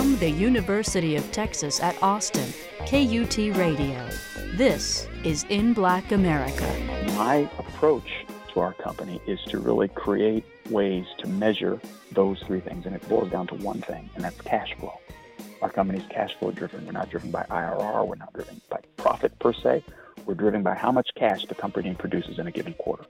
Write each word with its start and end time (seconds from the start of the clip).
From 0.00 0.16
the 0.16 0.30
University 0.30 1.16
of 1.16 1.30
Texas 1.30 1.78
at 1.78 1.94
Austin, 2.02 2.54
KUT 2.86 3.36
Radio. 3.54 4.08
This 4.54 5.06
is 5.24 5.44
In 5.50 5.74
Black 5.74 6.10
America. 6.12 6.66
My 7.18 7.46
approach 7.58 8.24
to 8.54 8.60
our 8.60 8.72
company 8.72 9.20
is 9.26 9.42
to 9.48 9.58
really 9.58 9.88
create 9.88 10.46
ways 10.70 11.04
to 11.18 11.26
measure 11.26 11.78
those 12.12 12.42
three 12.44 12.60
things, 12.60 12.86
and 12.86 12.94
it 12.94 13.06
boils 13.10 13.30
down 13.30 13.46
to 13.48 13.56
one 13.56 13.82
thing, 13.82 14.08
and 14.14 14.24
that's 14.24 14.40
cash 14.40 14.74
flow. 14.78 14.98
Our 15.60 15.68
company 15.68 15.98
is 15.98 16.06
cash 16.08 16.34
flow 16.38 16.50
driven. 16.50 16.86
We're 16.86 16.92
not 16.92 17.10
driven 17.10 17.30
by 17.30 17.42
IRR. 17.50 18.06
We're 18.06 18.14
not 18.14 18.32
driven 18.32 18.58
by 18.70 18.80
profit 18.96 19.38
per 19.38 19.52
se. 19.52 19.84
We're 20.24 20.32
driven 20.32 20.62
by 20.62 20.76
how 20.76 20.92
much 20.92 21.10
cash 21.14 21.44
the 21.44 21.54
company 21.54 21.92
produces 21.92 22.38
in 22.38 22.46
a 22.46 22.50
given 22.50 22.72
quarter. 22.72 23.04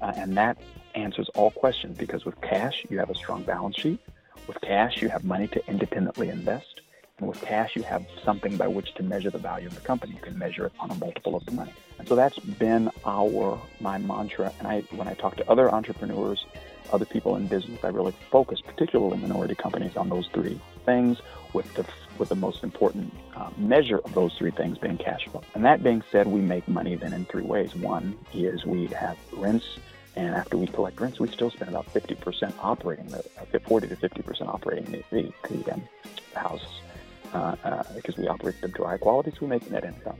Uh, 0.00 0.14
and 0.16 0.34
that 0.38 0.56
answers 0.94 1.28
all 1.34 1.50
questions 1.50 1.98
because 1.98 2.24
with 2.24 2.40
cash, 2.40 2.86
you 2.88 2.98
have 2.98 3.10
a 3.10 3.14
strong 3.14 3.42
balance 3.42 3.76
sheet. 3.76 4.00
With 4.50 4.62
cash, 4.62 5.00
you 5.00 5.08
have 5.10 5.22
money 5.22 5.46
to 5.46 5.64
independently 5.68 6.28
invest. 6.28 6.80
And 7.18 7.28
with 7.28 7.40
cash, 7.40 7.76
you 7.76 7.84
have 7.84 8.04
something 8.24 8.56
by 8.56 8.66
which 8.66 8.92
to 8.94 9.04
measure 9.04 9.30
the 9.30 9.38
value 9.38 9.68
of 9.68 9.76
the 9.76 9.80
company. 9.80 10.14
You 10.14 10.20
can 10.20 10.36
measure 10.36 10.66
it 10.66 10.72
on 10.80 10.90
a 10.90 10.94
multiple 10.96 11.36
of 11.36 11.44
the 11.44 11.52
money. 11.52 11.72
And 12.00 12.08
so 12.08 12.16
that's 12.16 12.36
been 12.36 12.90
our 13.04 13.60
my 13.78 13.98
mantra. 13.98 14.52
And 14.58 14.66
I, 14.66 14.80
when 14.90 15.06
I 15.06 15.14
talk 15.14 15.36
to 15.36 15.48
other 15.48 15.72
entrepreneurs, 15.72 16.44
other 16.92 17.04
people 17.04 17.36
in 17.36 17.46
business, 17.46 17.78
I 17.84 17.90
really 17.90 18.12
focus, 18.32 18.60
particularly 18.60 19.18
minority 19.18 19.54
companies, 19.54 19.96
on 19.96 20.08
those 20.08 20.26
three 20.34 20.60
things. 20.84 21.20
With 21.52 21.72
the 21.74 21.86
with 22.18 22.28
the 22.28 22.34
most 22.34 22.64
important 22.64 23.14
uh, 23.36 23.50
measure 23.56 23.98
of 23.98 24.14
those 24.14 24.36
three 24.36 24.50
things 24.50 24.78
being 24.78 24.98
cash 24.98 25.28
flow. 25.28 25.42
And 25.54 25.64
that 25.64 25.84
being 25.84 26.02
said, 26.10 26.26
we 26.26 26.40
make 26.40 26.66
money 26.66 26.96
then 26.96 27.12
in 27.12 27.24
three 27.26 27.44
ways. 27.44 27.76
One 27.76 28.18
is 28.34 28.64
we 28.64 28.88
have 28.88 29.16
rents 29.32 29.78
and 30.20 30.34
after 30.34 30.58
we 30.58 30.66
collect 30.66 31.00
rents, 31.00 31.18
we 31.18 31.28
still 31.28 31.50
spend 31.50 31.70
about 31.70 31.86
50% 31.94 32.52
operating, 32.60 33.06
the, 33.06 33.24
uh, 33.40 33.58
40 33.66 33.88
to 33.88 33.96
50% 33.96 34.48
operating 34.48 34.84
the, 34.92 35.02
the, 35.10 35.32
the, 35.48 35.72
um, 35.72 35.82
house 36.34 36.82
uh, 37.32 37.56
uh, 37.64 37.82
because 37.94 38.18
we 38.18 38.28
operate 38.28 38.60
them 38.60 38.70
to 38.74 38.84
high 38.84 38.98
quality, 38.98 39.30
so 39.30 39.38
we 39.40 39.46
make 39.46 39.70
net 39.70 39.82
income. 39.82 40.18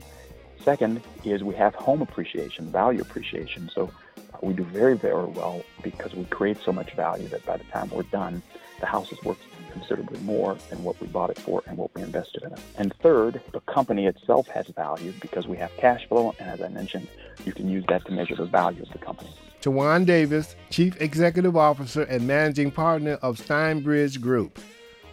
Second 0.65 1.03
is 1.25 1.45
we 1.45 1.55
have 1.55 1.75
home 1.75 2.01
appreciation, 2.01 2.73
value 2.73 3.03
appreciation. 3.03 3.71
So 3.75 3.91
uh, 4.33 4.39
we 4.43 4.55
do 4.55 4.65
very, 4.65 4.97
very 4.97 5.27
well 5.27 5.63
because 5.83 6.15
we 6.15 6.25
create 6.25 6.57
so 6.65 6.73
much 6.73 6.95
value 6.95 7.29
that 7.29 7.45
by 7.45 7.59
the 7.59 7.65
time 7.65 7.91
we're 7.91 8.05
done, 8.05 8.43
the 8.81 8.87
house 8.87 9.13
is 9.13 9.23
worth 9.23 9.39
considerably 9.71 10.19
more 10.21 10.57
than 10.71 10.83
what 10.83 10.99
we 11.03 11.09
bought 11.09 11.29
it 11.29 11.39
for 11.39 11.63
and 11.67 11.77
what 11.77 11.95
we 11.95 12.01
invested 12.01 12.43
in 12.43 12.53
it. 12.53 12.61
And 12.79 12.95
third, 13.03 13.43
the 13.53 13.61
company 13.61 14.07
itself 14.07 14.49
has 14.49 14.67
value 14.69 15.13
because 15.21 15.47
we 15.47 15.59
have 15.59 15.71
cash 15.77 16.09
flow, 16.09 16.35
and 16.39 16.49
as 16.49 16.63
I 16.63 16.69
mentioned, 16.69 17.07
you 17.45 17.53
can 17.53 17.69
use 17.69 17.85
that 17.89 18.07
to 18.07 18.13
measure 18.13 18.35
the 18.35 18.47
value 18.47 18.83
of 18.83 18.89
the 18.93 18.99
company. 18.99 19.31
Tawan 19.61 20.07
Davis, 20.07 20.57
Chief 20.71 20.99
Executive 21.03 21.57
Officer 21.57 22.03
and 22.03 22.27
Managing 22.27 22.71
Partner 22.71 23.19
of 23.21 23.39
Steinbridge 23.39 24.21
Group. 24.21 24.59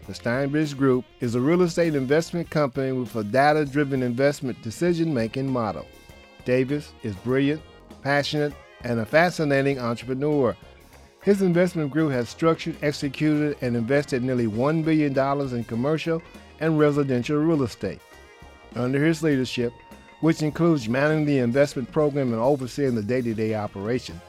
The 0.07 0.13
Steinbridge 0.13 0.77
Group 0.77 1.03
is 1.19 1.35
a 1.35 1.41
real 1.41 1.63
estate 1.63 1.95
investment 1.95 2.49
company 2.49 2.93
with 2.93 3.13
a 3.17 3.25
data 3.25 3.65
driven 3.65 4.01
investment 4.01 4.61
decision 4.61 5.13
making 5.13 5.51
model. 5.51 5.85
Davis 6.45 6.93
is 7.03 7.13
brilliant, 7.17 7.61
passionate, 8.01 8.53
and 8.85 9.01
a 9.01 9.05
fascinating 9.05 9.79
entrepreneur. 9.79 10.55
His 11.23 11.41
investment 11.41 11.91
group 11.91 12.13
has 12.13 12.29
structured, 12.29 12.77
executed, 12.81 13.57
and 13.59 13.75
invested 13.75 14.23
nearly 14.23 14.47
$1 14.47 14.85
billion 14.85 15.17
in 15.53 15.63
commercial 15.65 16.21
and 16.61 16.79
residential 16.79 17.37
real 17.37 17.63
estate. 17.63 17.99
Under 18.75 19.03
his 19.03 19.21
leadership, 19.21 19.73
which 20.21 20.41
includes 20.41 20.87
managing 20.87 21.25
the 21.25 21.39
investment 21.39 21.91
program 21.91 22.31
and 22.31 22.41
overseeing 22.41 22.95
the 22.95 23.03
day 23.03 23.21
to 23.21 23.33
day 23.33 23.55
operation, 23.55 24.19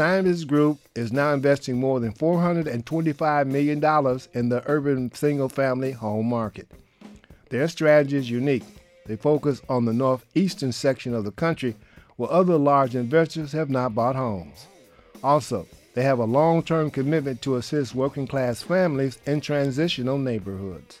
Steinbridge 0.00 0.46
Group 0.46 0.78
is 0.94 1.12
now 1.12 1.34
investing 1.34 1.78
more 1.78 2.00
than 2.00 2.14
$425 2.14 3.46
million 3.46 3.78
in 4.32 4.48
the 4.48 4.62
urban 4.64 5.12
single 5.12 5.50
family 5.50 5.92
home 5.92 6.26
market. 6.26 6.70
Their 7.50 7.68
strategy 7.68 8.16
is 8.16 8.30
unique. 8.30 8.64
They 9.04 9.16
focus 9.16 9.60
on 9.68 9.84
the 9.84 9.92
northeastern 9.92 10.72
section 10.72 11.14
of 11.14 11.24
the 11.24 11.32
country 11.32 11.76
where 12.16 12.32
other 12.32 12.56
large 12.56 12.96
investors 12.96 13.52
have 13.52 13.68
not 13.68 13.94
bought 13.94 14.16
homes. 14.16 14.68
Also, 15.22 15.66
they 15.92 16.02
have 16.02 16.18
a 16.18 16.24
long 16.24 16.62
term 16.62 16.90
commitment 16.90 17.42
to 17.42 17.56
assist 17.56 17.94
working 17.94 18.26
class 18.26 18.62
families 18.62 19.18
in 19.26 19.42
transitional 19.42 20.16
neighborhoods. 20.16 20.98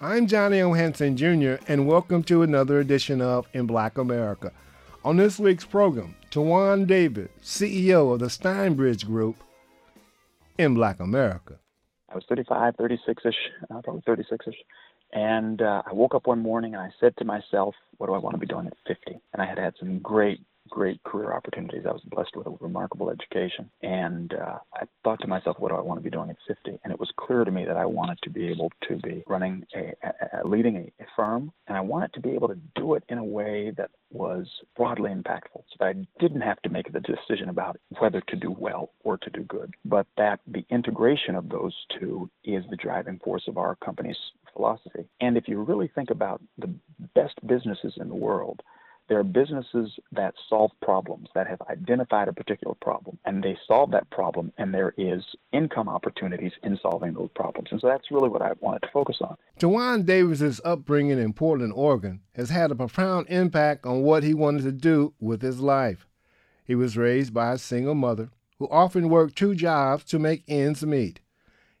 I'm 0.00 0.26
Johnny 0.26 0.60
O. 0.60 0.72
Hanson 0.72 1.16
Jr., 1.16 1.62
and 1.68 1.86
welcome 1.86 2.24
to 2.24 2.42
another 2.42 2.80
edition 2.80 3.22
of 3.22 3.46
In 3.52 3.68
Black 3.68 3.96
America. 3.96 4.50
On 5.04 5.16
this 5.16 5.38
week's 5.38 5.64
program, 5.64 6.16
Tawan 6.30 6.86
Davis, 6.86 7.30
CEO 7.40 8.12
of 8.12 8.18
the 8.18 8.26
Steinbridge 8.26 9.06
Group 9.06 9.36
in 10.58 10.74
Black 10.74 10.98
America. 10.98 11.60
I 12.10 12.16
was 12.16 12.24
35, 12.28 12.74
36 12.76 13.22
ish, 13.24 13.34
uh, 13.70 13.80
probably 13.82 14.02
36 14.04 14.48
ish. 14.48 14.56
And 15.12 15.62
uh, 15.62 15.82
I 15.86 15.92
woke 15.92 16.16
up 16.16 16.26
one 16.26 16.40
morning 16.40 16.74
and 16.74 16.82
I 16.82 16.90
said 16.98 17.16
to 17.18 17.24
myself, 17.24 17.76
what 17.98 18.08
do 18.08 18.14
I 18.14 18.18
want 18.18 18.34
to 18.34 18.40
be 18.40 18.46
doing 18.46 18.66
at 18.66 18.74
50? 18.88 19.20
And 19.32 19.40
I 19.40 19.46
had 19.46 19.56
had 19.56 19.74
some 19.78 20.00
great 20.00 20.40
great 20.68 21.02
career 21.04 21.32
opportunities. 21.32 21.84
I 21.86 21.92
was 21.92 22.02
blessed 22.04 22.36
with 22.36 22.46
a 22.46 22.50
remarkable 22.60 23.10
education. 23.10 23.70
And 23.82 24.34
uh, 24.34 24.58
I 24.74 24.84
thought 25.04 25.20
to 25.20 25.26
myself, 25.26 25.56
what 25.58 25.70
do 25.70 25.76
I 25.76 25.80
want 25.80 25.98
to 25.98 26.04
be 26.04 26.10
doing 26.10 26.30
at 26.30 26.36
50? 26.46 26.78
And 26.84 26.92
it 26.92 27.00
was 27.00 27.10
clear 27.16 27.44
to 27.44 27.50
me 27.50 27.64
that 27.64 27.76
I 27.76 27.86
wanted 27.86 28.18
to 28.22 28.30
be 28.30 28.48
able 28.48 28.70
to 28.88 28.96
be 28.96 29.22
running 29.26 29.64
a, 29.74 29.94
a, 30.02 30.42
a 30.42 30.48
leading 30.48 30.76
a, 30.76 31.02
a 31.02 31.06
firm, 31.16 31.52
and 31.66 31.76
I 31.76 31.80
wanted 31.80 32.12
to 32.14 32.20
be 32.20 32.30
able 32.30 32.48
to 32.48 32.58
do 32.74 32.94
it 32.94 33.04
in 33.08 33.18
a 33.18 33.24
way 33.24 33.72
that 33.76 33.90
was 34.10 34.46
broadly 34.76 35.10
impactful 35.10 35.52
so 35.54 35.76
that 35.78 35.86
I 35.86 35.94
didn't 36.18 36.40
have 36.40 36.60
to 36.62 36.70
make 36.70 36.92
the 36.92 37.00
decision 37.00 37.48
about 37.48 37.78
whether 37.98 38.20
to 38.22 38.36
do 38.36 38.50
well 38.50 38.90
or 39.04 39.18
to 39.18 39.30
do 39.30 39.42
good, 39.42 39.74
but 39.84 40.06
that 40.16 40.40
the 40.46 40.64
integration 40.70 41.34
of 41.34 41.48
those 41.48 41.74
two 41.98 42.30
is 42.44 42.64
the 42.70 42.76
driving 42.76 43.18
force 43.22 43.44
of 43.48 43.58
our 43.58 43.76
company's 43.76 44.16
philosophy. 44.52 45.06
And 45.20 45.36
if 45.36 45.46
you 45.46 45.62
really 45.62 45.90
think 45.94 46.10
about 46.10 46.42
the 46.56 46.70
best 47.14 47.34
businesses 47.46 47.94
in 48.00 48.08
the 48.08 48.14
world, 48.14 48.62
there 49.08 49.18
are 49.18 49.24
businesses 49.24 49.98
that 50.12 50.34
solve 50.48 50.70
problems, 50.82 51.28
that 51.34 51.46
have 51.46 51.60
identified 51.70 52.28
a 52.28 52.32
particular 52.32 52.74
problem, 52.74 53.18
and 53.24 53.42
they 53.42 53.56
solve 53.66 53.90
that 53.90 54.08
problem, 54.10 54.52
and 54.58 54.72
there 54.72 54.94
is 54.98 55.24
income 55.52 55.88
opportunities 55.88 56.52
in 56.62 56.78
solving 56.82 57.14
those 57.14 57.30
problems. 57.34 57.68
And 57.70 57.80
so 57.80 57.86
that's 57.86 58.10
really 58.10 58.28
what 58.28 58.42
I 58.42 58.52
wanted 58.60 58.82
to 58.82 58.90
focus 58.92 59.16
on. 59.20 59.36
Tawan 59.58 60.04
Davis's 60.04 60.60
upbringing 60.64 61.18
in 61.18 61.32
Portland, 61.32 61.72
Oregon, 61.74 62.20
has 62.34 62.50
had 62.50 62.70
a 62.70 62.74
profound 62.74 63.26
impact 63.28 63.86
on 63.86 64.02
what 64.02 64.22
he 64.22 64.34
wanted 64.34 64.62
to 64.64 64.72
do 64.72 65.14
with 65.18 65.40
his 65.40 65.60
life. 65.60 66.06
He 66.64 66.74
was 66.74 66.98
raised 66.98 67.32
by 67.32 67.52
a 67.52 67.58
single 67.58 67.94
mother 67.94 68.28
who 68.58 68.68
often 68.68 69.08
worked 69.08 69.36
two 69.36 69.54
jobs 69.54 70.04
to 70.04 70.18
make 70.18 70.44
ends 70.48 70.84
meet. 70.84 71.20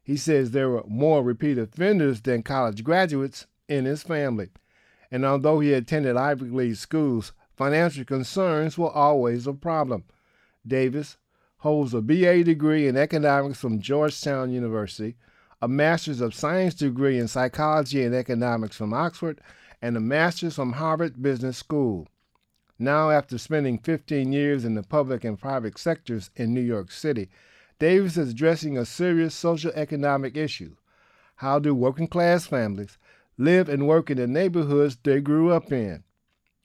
He 0.02 0.16
says 0.16 0.50
there 0.50 0.70
were 0.70 0.84
more 0.86 1.22
repeat 1.22 1.58
offenders 1.58 2.22
than 2.22 2.42
college 2.42 2.82
graduates 2.82 3.46
in 3.68 3.84
his 3.84 4.02
family 4.02 4.48
and 5.10 5.24
although 5.24 5.60
he 5.60 5.72
attended 5.72 6.16
Ivy 6.16 6.46
League 6.46 6.76
schools, 6.76 7.32
financial 7.56 8.04
concerns 8.04 8.76
were 8.76 8.90
always 8.90 9.46
a 9.46 9.52
problem. 9.52 10.04
Davis 10.66 11.16
holds 11.58 11.94
a 11.94 12.00
BA 12.00 12.44
degree 12.44 12.86
in 12.86 12.96
economics 12.96 13.58
from 13.58 13.80
Georgetown 13.80 14.52
University, 14.52 15.16
a 15.60 15.66
Master's 15.66 16.20
of 16.20 16.34
Science 16.34 16.74
degree 16.74 17.18
in 17.18 17.26
psychology 17.26 18.04
and 18.04 18.14
economics 18.14 18.76
from 18.76 18.94
Oxford, 18.94 19.40
and 19.82 19.96
a 19.96 20.00
Master's 20.00 20.54
from 20.54 20.74
Harvard 20.74 21.20
Business 21.20 21.56
School. 21.56 22.06
Now, 22.78 23.10
after 23.10 23.38
spending 23.38 23.78
15 23.78 24.32
years 24.32 24.64
in 24.64 24.74
the 24.74 24.84
public 24.84 25.24
and 25.24 25.38
private 25.38 25.78
sectors 25.78 26.30
in 26.36 26.54
New 26.54 26.60
York 26.60 26.92
City, 26.92 27.28
Davis 27.80 28.16
is 28.16 28.30
addressing 28.30 28.78
a 28.78 28.84
serious 28.84 29.34
social 29.34 29.72
economic 29.74 30.36
issue. 30.36 30.76
How 31.36 31.58
do 31.58 31.74
working 31.74 32.06
class 32.06 32.46
families 32.46 32.98
live 33.38 33.68
and 33.68 33.86
work 33.86 34.10
in 34.10 34.18
the 34.18 34.26
neighborhoods 34.26 34.98
they 35.02 35.20
grew 35.20 35.52
up 35.52 35.72
in. 35.72 36.02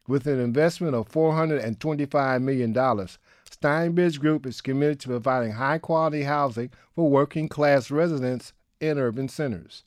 With 0.07 0.27
an 0.27 0.39
investment 0.39 0.95
of 0.95 1.07
$425 1.07 2.41
million, 2.41 2.73
Steinbridge 2.73 4.19
Group 4.19 4.45
is 4.45 4.59
committed 4.59 4.99
to 5.01 5.07
providing 5.07 5.53
high 5.53 5.77
quality 5.77 6.23
housing 6.23 6.71
for 6.95 7.09
working 7.09 7.47
class 7.47 7.89
residents 7.89 8.51
in 8.81 8.97
urban 8.97 9.29
centers. 9.29 9.83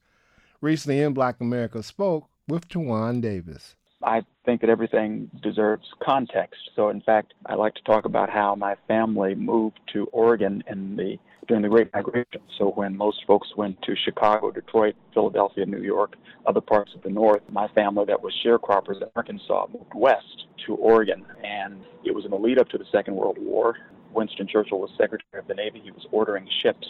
Recently, 0.62 1.00
In 1.00 1.12
Black 1.12 1.40
America 1.40 1.82
spoke 1.82 2.28
with 2.48 2.68
Tawan 2.68 3.20
Davis. 3.20 3.74
I 4.02 4.22
think 4.44 4.60
that 4.60 4.70
everything 4.70 5.30
deserves 5.42 5.86
context. 6.02 6.60
So, 6.74 6.88
in 6.88 7.00
fact, 7.00 7.34
I 7.46 7.54
like 7.54 7.74
to 7.74 7.82
talk 7.82 8.04
about 8.04 8.30
how 8.30 8.54
my 8.54 8.76
family 8.88 9.34
moved 9.34 9.80
to 9.92 10.06
Oregon 10.06 10.62
in 10.70 10.96
the 10.96 11.18
during 11.46 11.62
the 11.62 11.68
Great 11.68 11.92
Migration. 11.92 12.40
So 12.58 12.70
when 12.74 12.96
most 12.96 13.18
folks 13.26 13.48
went 13.56 13.80
to 13.82 13.94
Chicago, 14.04 14.50
Detroit, 14.50 14.94
Philadelphia, 15.14 15.66
New 15.66 15.82
York, 15.82 16.16
other 16.46 16.60
parts 16.60 16.92
of 16.94 17.02
the 17.02 17.10
North, 17.10 17.42
my 17.50 17.68
family 17.68 18.04
that 18.06 18.22
was 18.22 18.32
sharecroppers 18.44 18.96
in 18.96 19.08
Arkansas 19.14 19.66
moved 19.72 19.94
west 19.94 20.46
to 20.66 20.74
Oregon. 20.76 21.24
And 21.44 21.82
it 22.04 22.14
was 22.14 22.24
in 22.24 22.30
the 22.30 22.36
lead 22.36 22.58
up 22.58 22.68
to 22.70 22.78
the 22.78 22.86
Second 22.92 23.14
World 23.14 23.38
War. 23.40 23.76
Winston 24.12 24.48
Churchill 24.48 24.78
was 24.78 24.90
Secretary 24.98 25.40
of 25.40 25.46
the 25.46 25.54
Navy. 25.54 25.80
He 25.84 25.90
was 25.90 26.06
ordering 26.10 26.48
ships 26.62 26.86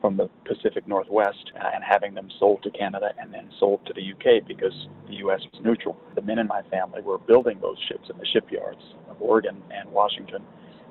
from 0.00 0.16
the 0.16 0.28
Pacific 0.44 0.86
Northwest 0.86 1.52
uh, 1.58 1.70
and 1.74 1.82
having 1.82 2.14
them 2.14 2.28
sold 2.38 2.62
to 2.62 2.70
Canada 2.70 3.10
and 3.18 3.32
then 3.32 3.48
sold 3.58 3.86
to 3.86 3.94
the 3.94 4.12
UK 4.12 4.46
because 4.46 4.88
the 5.08 5.14
US 5.26 5.40
was 5.52 5.62
neutral. 5.64 5.96
The 6.14 6.22
men 6.22 6.38
in 6.38 6.46
my 6.46 6.62
family 6.70 7.00
were 7.00 7.18
building 7.18 7.58
those 7.60 7.78
ships 7.88 8.10
in 8.10 8.18
the 8.18 8.26
shipyards 8.26 8.82
of 9.08 9.16
Oregon 9.20 9.62
and 9.70 9.90
Washington 9.90 10.42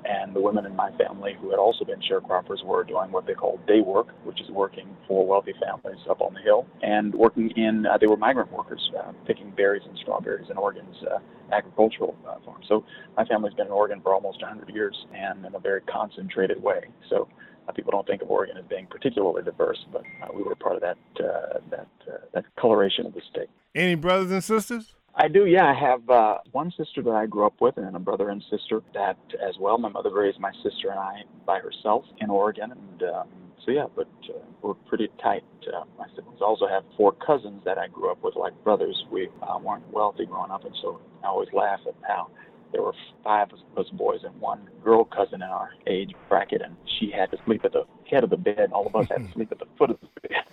And 0.04 0.34
the 0.34 0.40
women 0.40 0.66
in 0.66 0.76
my 0.76 0.90
family 0.98 1.36
who 1.40 1.50
had 1.50 1.58
also 1.58 1.84
been 1.84 2.00
sharecroppers 2.00 2.62
were 2.64 2.84
doing 2.84 3.10
what 3.10 3.26
they 3.26 3.34
called 3.34 3.66
day 3.66 3.80
work, 3.80 4.08
which 4.24 4.40
is 4.40 4.50
working 4.50 4.96
for 5.08 5.26
wealthy 5.26 5.54
families 5.64 6.00
up 6.08 6.20
on 6.20 6.34
the 6.34 6.40
hill, 6.40 6.66
and 6.82 7.14
working 7.14 7.50
in, 7.56 7.86
uh, 7.86 7.96
they 7.96 8.06
were 8.06 8.16
migrant 8.16 8.52
workers, 8.52 8.90
uh, 8.98 9.12
picking 9.26 9.50
berries 9.50 9.82
and 9.88 9.96
strawberries 9.98 10.50
in 10.50 10.58
Oregon's 10.58 10.96
uh, 11.10 11.18
agricultural 11.52 12.14
uh, 12.28 12.36
farm. 12.44 12.60
So 12.68 12.84
my 13.16 13.24
family's 13.24 13.54
been 13.54 13.66
in 13.66 13.72
Oregon 13.72 14.00
for 14.02 14.14
almost 14.14 14.42
100 14.42 14.68
years 14.74 15.06
and 15.14 15.44
in 15.44 15.54
a 15.54 15.58
very 15.58 15.80
concentrated 15.82 16.62
way. 16.62 16.88
So 17.08 17.28
uh, 17.68 17.72
people 17.72 17.90
don't 17.90 18.06
think 18.06 18.22
of 18.22 18.30
Oregon 18.30 18.56
as 18.58 18.64
being 18.66 18.86
particularly 18.86 19.42
diverse, 19.42 19.84
but 19.92 20.02
uh, 20.22 20.28
we 20.34 20.42
were 20.42 20.54
part 20.54 20.76
of 20.76 20.82
that 20.82 20.98
uh, 21.18 21.60
that 21.70 21.88
uh, 22.08 22.16
that 22.34 22.44
coloration 22.56 23.06
of 23.06 23.14
the 23.14 23.22
state. 23.30 23.48
Any 23.74 23.94
brothers 23.94 24.30
and 24.30 24.44
sisters? 24.44 24.94
I 25.16 25.28
do, 25.28 25.46
yeah. 25.46 25.66
I 25.66 25.74
have 25.74 26.08
uh, 26.10 26.38
one 26.50 26.72
sister 26.76 27.00
that 27.02 27.14
I 27.14 27.26
grew 27.26 27.46
up 27.46 27.60
with, 27.60 27.76
and 27.76 27.94
a 27.94 28.00
brother 28.00 28.30
and 28.30 28.42
sister 28.50 28.82
that 28.94 29.16
as 29.40 29.56
well. 29.60 29.78
My 29.78 29.88
mother 29.88 30.10
raised 30.12 30.40
my 30.40 30.52
sister 30.62 30.90
and 30.90 30.98
I 30.98 31.22
by 31.46 31.60
herself 31.60 32.04
in 32.20 32.30
Oregon, 32.30 32.72
and 32.72 33.02
um, 33.10 33.28
so 33.64 33.70
yeah. 33.70 33.86
But 33.94 34.08
uh, 34.28 34.38
we're 34.60 34.74
pretty 34.74 35.08
tight. 35.22 35.44
Uh, 35.66 35.84
my 35.98 36.06
siblings 36.16 36.40
also 36.40 36.66
have 36.66 36.82
four 36.96 37.12
cousins 37.12 37.62
that 37.64 37.78
I 37.78 37.86
grew 37.86 38.10
up 38.10 38.24
with, 38.24 38.34
like 38.34 38.52
brothers. 38.64 39.04
We 39.10 39.28
uh, 39.42 39.58
weren't 39.58 39.88
wealthy 39.92 40.26
growing 40.26 40.50
up, 40.50 40.64
and 40.64 40.74
so 40.82 41.00
I 41.22 41.28
always 41.28 41.48
laugh 41.52 41.80
at 41.86 41.94
how 42.08 42.30
there 42.72 42.82
were 42.82 42.94
five 43.22 43.48
of 43.52 43.78
us 43.78 43.90
boys 43.92 44.20
and 44.24 44.38
one 44.40 44.68
girl 44.82 45.04
cousin 45.04 45.36
in 45.36 45.42
our 45.42 45.70
age 45.86 46.12
bracket, 46.28 46.60
and 46.60 46.76
she 46.98 47.12
had 47.12 47.30
to 47.30 47.38
sleep 47.44 47.64
at 47.64 47.72
the 47.72 47.84
head 48.10 48.24
of 48.24 48.30
the 48.30 48.36
bed, 48.36 48.58
and 48.58 48.72
all 48.72 48.88
of 48.88 48.96
us 48.96 49.06
had 49.08 49.24
to 49.24 49.32
sleep 49.34 49.52
at 49.52 49.60
the 49.60 49.66
foot 49.78 49.90
of 49.90 49.98
the 50.00 50.28
bed. 50.28 50.44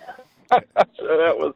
so 0.96 1.06
that 1.18 1.36
was 1.36 1.54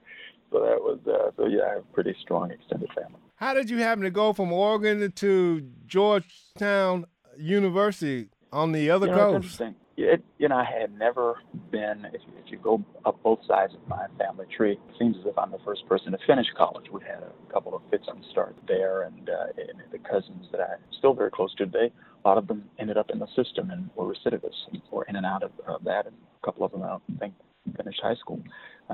so 0.51 0.61
that 0.61 0.81
was 0.81 0.99
uh, 1.07 1.31
so 1.37 1.47
yeah, 1.47 1.63
I 1.71 1.75
have 1.75 1.79
a 1.79 1.93
pretty 1.93 2.15
strong 2.23 2.51
extended 2.51 2.89
family. 2.95 3.21
How 3.37 3.55
did 3.55 3.69
you 3.69 3.79
happen 3.79 4.05
to 4.05 4.11
go 4.11 4.33
from 4.33 4.53
Oregon 4.53 5.13
to 5.13 5.71
Georgetown 5.87 7.07
University 7.39 8.31
on 8.53 8.73
the 8.73 8.91
other 8.91 9.07
you 9.07 9.13
know, 9.13 9.19
coast? 9.19 9.35
interesting. 9.37 9.75
It, 9.99 10.23
you 10.39 10.49
know, 10.49 10.57
I 10.57 10.65
had 10.65 10.97
never 10.99 11.37
been. 11.71 12.07
If 12.13 12.21
you, 12.27 12.33
if 12.45 12.53
you 12.53 12.59
go 12.59 12.85
up 13.07 13.23
both 13.23 13.41
sides 13.47 13.73
of 13.75 13.87
my 13.89 14.07
family 14.19 14.45
tree, 14.55 14.73
it 14.73 14.95
seems 14.99 15.17
as 15.21 15.27
if 15.27 15.39
I'm 15.39 15.51
the 15.51 15.59
first 15.65 15.87
person 15.89 16.13
to 16.13 16.19
finish 16.27 16.47
college. 16.57 16.87
We 16.93 17.01
had 17.01 17.23
a 17.23 17.53
couple 17.53 17.75
of 17.75 17.81
fits 17.91 18.05
on 18.09 18.23
start 18.31 18.57
there, 18.69 19.03
and, 19.03 19.31
uh, 19.31 19.47
and 19.57 19.83
the 19.91 19.99
cousins 19.99 20.47
that 20.53 20.61
I'm 20.61 20.79
still 20.99 21.15
very 21.15 21.31
close 21.31 21.55
to 21.55 21.65
today, 21.65 21.91
a 22.25 22.29
lot 22.29 22.37
of 22.37 22.47
them 22.47 22.65
ended 22.79 22.99
up 22.99 23.09
in 23.11 23.19
the 23.19 23.29
system 23.35 23.71
and 23.71 23.89
were 23.97 24.05
recidivists 24.05 24.69
and 24.71 24.83
were 24.91 25.05
in 25.09 25.17
and 25.17 25.25
out 25.25 25.43
of 25.43 25.51
uh, 25.67 25.79
that, 25.85 26.07
and 26.07 26.15
a 26.43 26.45
couple 26.45 26.65
of 26.65 26.73
them, 26.73 26.83
I 26.83 26.89
don't 26.89 27.19
think, 27.19 27.33
finished 27.75 28.01
high 28.03 28.17
school. 28.17 28.43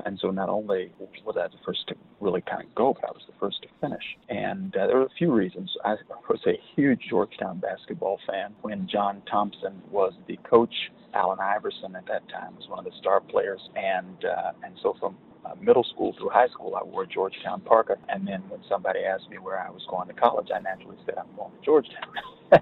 And 0.05 0.17
so 0.19 0.31
not 0.31 0.49
only 0.49 0.91
was 1.25 1.35
I 1.37 1.47
the 1.47 1.61
first 1.65 1.87
to 1.87 1.95
really 2.19 2.41
kind 2.41 2.63
of 2.63 2.75
go, 2.75 2.93
but 2.93 3.09
I 3.09 3.11
was 3.11 3.21
the 3.27 3.33
first 3.39 3.61
to 3.61 3.67
finish. 3.79 4.03
And 4.29 4.75
uh, 4.75 4.87
there 4.87 4.97
were 4.97 5.05
a 5.05 5.17
few 5.17 5.31
reasons. 5.31 5.71
I 5.85 5.95
was 6.27 6.39
a 6.47 6.59
huge 6.75 7.01
Georgetown 7.09 7.59
basketball 7.59 8.19
fan. 8.27 8.55
When 8.61 8.87
John 8.87 9.21
Thompson 9.29 9.81
was 9.91 10.13
the 10.27 10.37
coach, 10.49 10.73
Allen 11.13 11.39
Iverson 11.39 11.95
at 11.95 12.07
that 12.07 12.27
time 12.29 12.55
was 12.55 12.67
one 12.67 12.79
of 12.79 12.85
the 12.85 12.97
star 12.99 13.21
players. 13.21 13.61
And 13.75 14.25
uh, 14.25 14.51
and 14.63 14.73
so 14.81 14.95
from 14.99 15.15
uh, 15.45 15.53
middle 15.61 15.83
school 15.83 16.15
through 16.17 16.29
high 16.29 16.47
school, 16.47 16.75
I 16.75 16.83
wore 16.83 17.05
Georgetown 17.05 17.61
Parker. 17.61 17.97
And 18.09 18.27
then 18.27 18.41
when 18.49 18.61
somebody 18.67 19.01
asked 19.01 19.29
me 19.29 19.37
where 19.37 19.59
I 19.59 19.69
was 19.69 19.85
going 19.89 20.07
to 20.07 20.13
college, 20.13 20.47
I 20.53 20.59
naturally 20.59 20.97
said 21.05 21.15
I'm 21.17 21.35
going 21.35 21.51
to 21.51 21.63
Georgetown. 21.63 22.13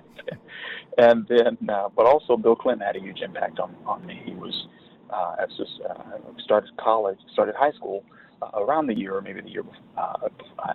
and 0.97 1.25
then, 1.29 1.69
uh, 1.69 1.89
but 1.95 2.05
also 2.05 2.35
Bill 2.35 2.55
Clinton 2.55 2.85
had 2.85 2.97
a 2.97 2.99
huge 2.99 3.21
impact 3.21 3.59
on 3.59 3.75
on 3.85 4.05
me. 4.05 4.21
He 4.25 4.33
was 4.33 4.67
uh, 5.11 5.35
as 5.41 5.49
just 5.57 5.81
uh, 5.89 6.17
started 6.43 6.69
college, 6.77 7.17
started 7.33 7.55
high 7.55 7.71
school 7.71 8.03
uh, 8.41 8.49
around 8.55 8.87
the 8.87 8.97
year, 8.97 9.15
or 9.15 9.21
maybe 9.21 9.41
the 9.41 9.49
year 9.49 9.63
uh, 9.97 10.27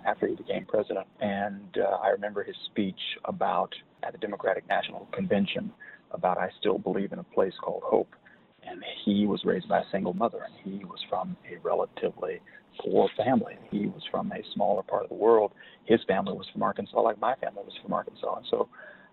after 0.05 0.27
he 0.27 0.35
became 0.35 0.65
president. 0.65 1.07
And 1.19 1.77
uh, 1.77 1.97
I 1.97 2.09
remember 2.09 2.43
his 2.43 2.55
speech 2.65 2.99
about 3.25 3.73
at 4.03 4.11
the 4.13 4.17
Democratic 4.19 4.67
National 4.67 5.07
Convention 5.13 5.71
about 6.11 6.37
I 6.37 6.49
still 6.59 6.77
believe 6.77 7.11
in 7.11 7.19
a 7.19 7.23
place 7.23 7.53
called 7.61 7.83
hope. 7.85 8.09
And 8.63 8.83
he 9.05 9.25
was 9.25 9.45
raised 9.45 9.69
by 9.69 9.79
a 9.79 9.83
single 9.91 10.13
mother, 10.13 10.39
and 10.43 10.53
he 10.63 10.83
was 10.83 10.99
from 11.09 11.37
a 11.49 11.57
relatively 11.65 12.41
poor 12.81 13.09
family. 13.15 13.55
He 13.71 13.87
was 13.87 14.01
from 14.11 14.31
a 14.31 14.41
smaller 14.53 14.83
part 14.83 15.03
of 15.03 15.09
the 15.09 15.15
world. 15.15 15.51
His 15.85 15.99
family 16.07 16.33
was 16.33 16.47
from 16.51 16.63
Arkansas, 16.63 16.99
like 16.99 17.19
my 17.19 17.35
family 17.35 17.63
was 17.63 17.73
from 17.81 17.93
Arkansas. 17.93 18.35
And 18.37 18.45
so 18.49 18.67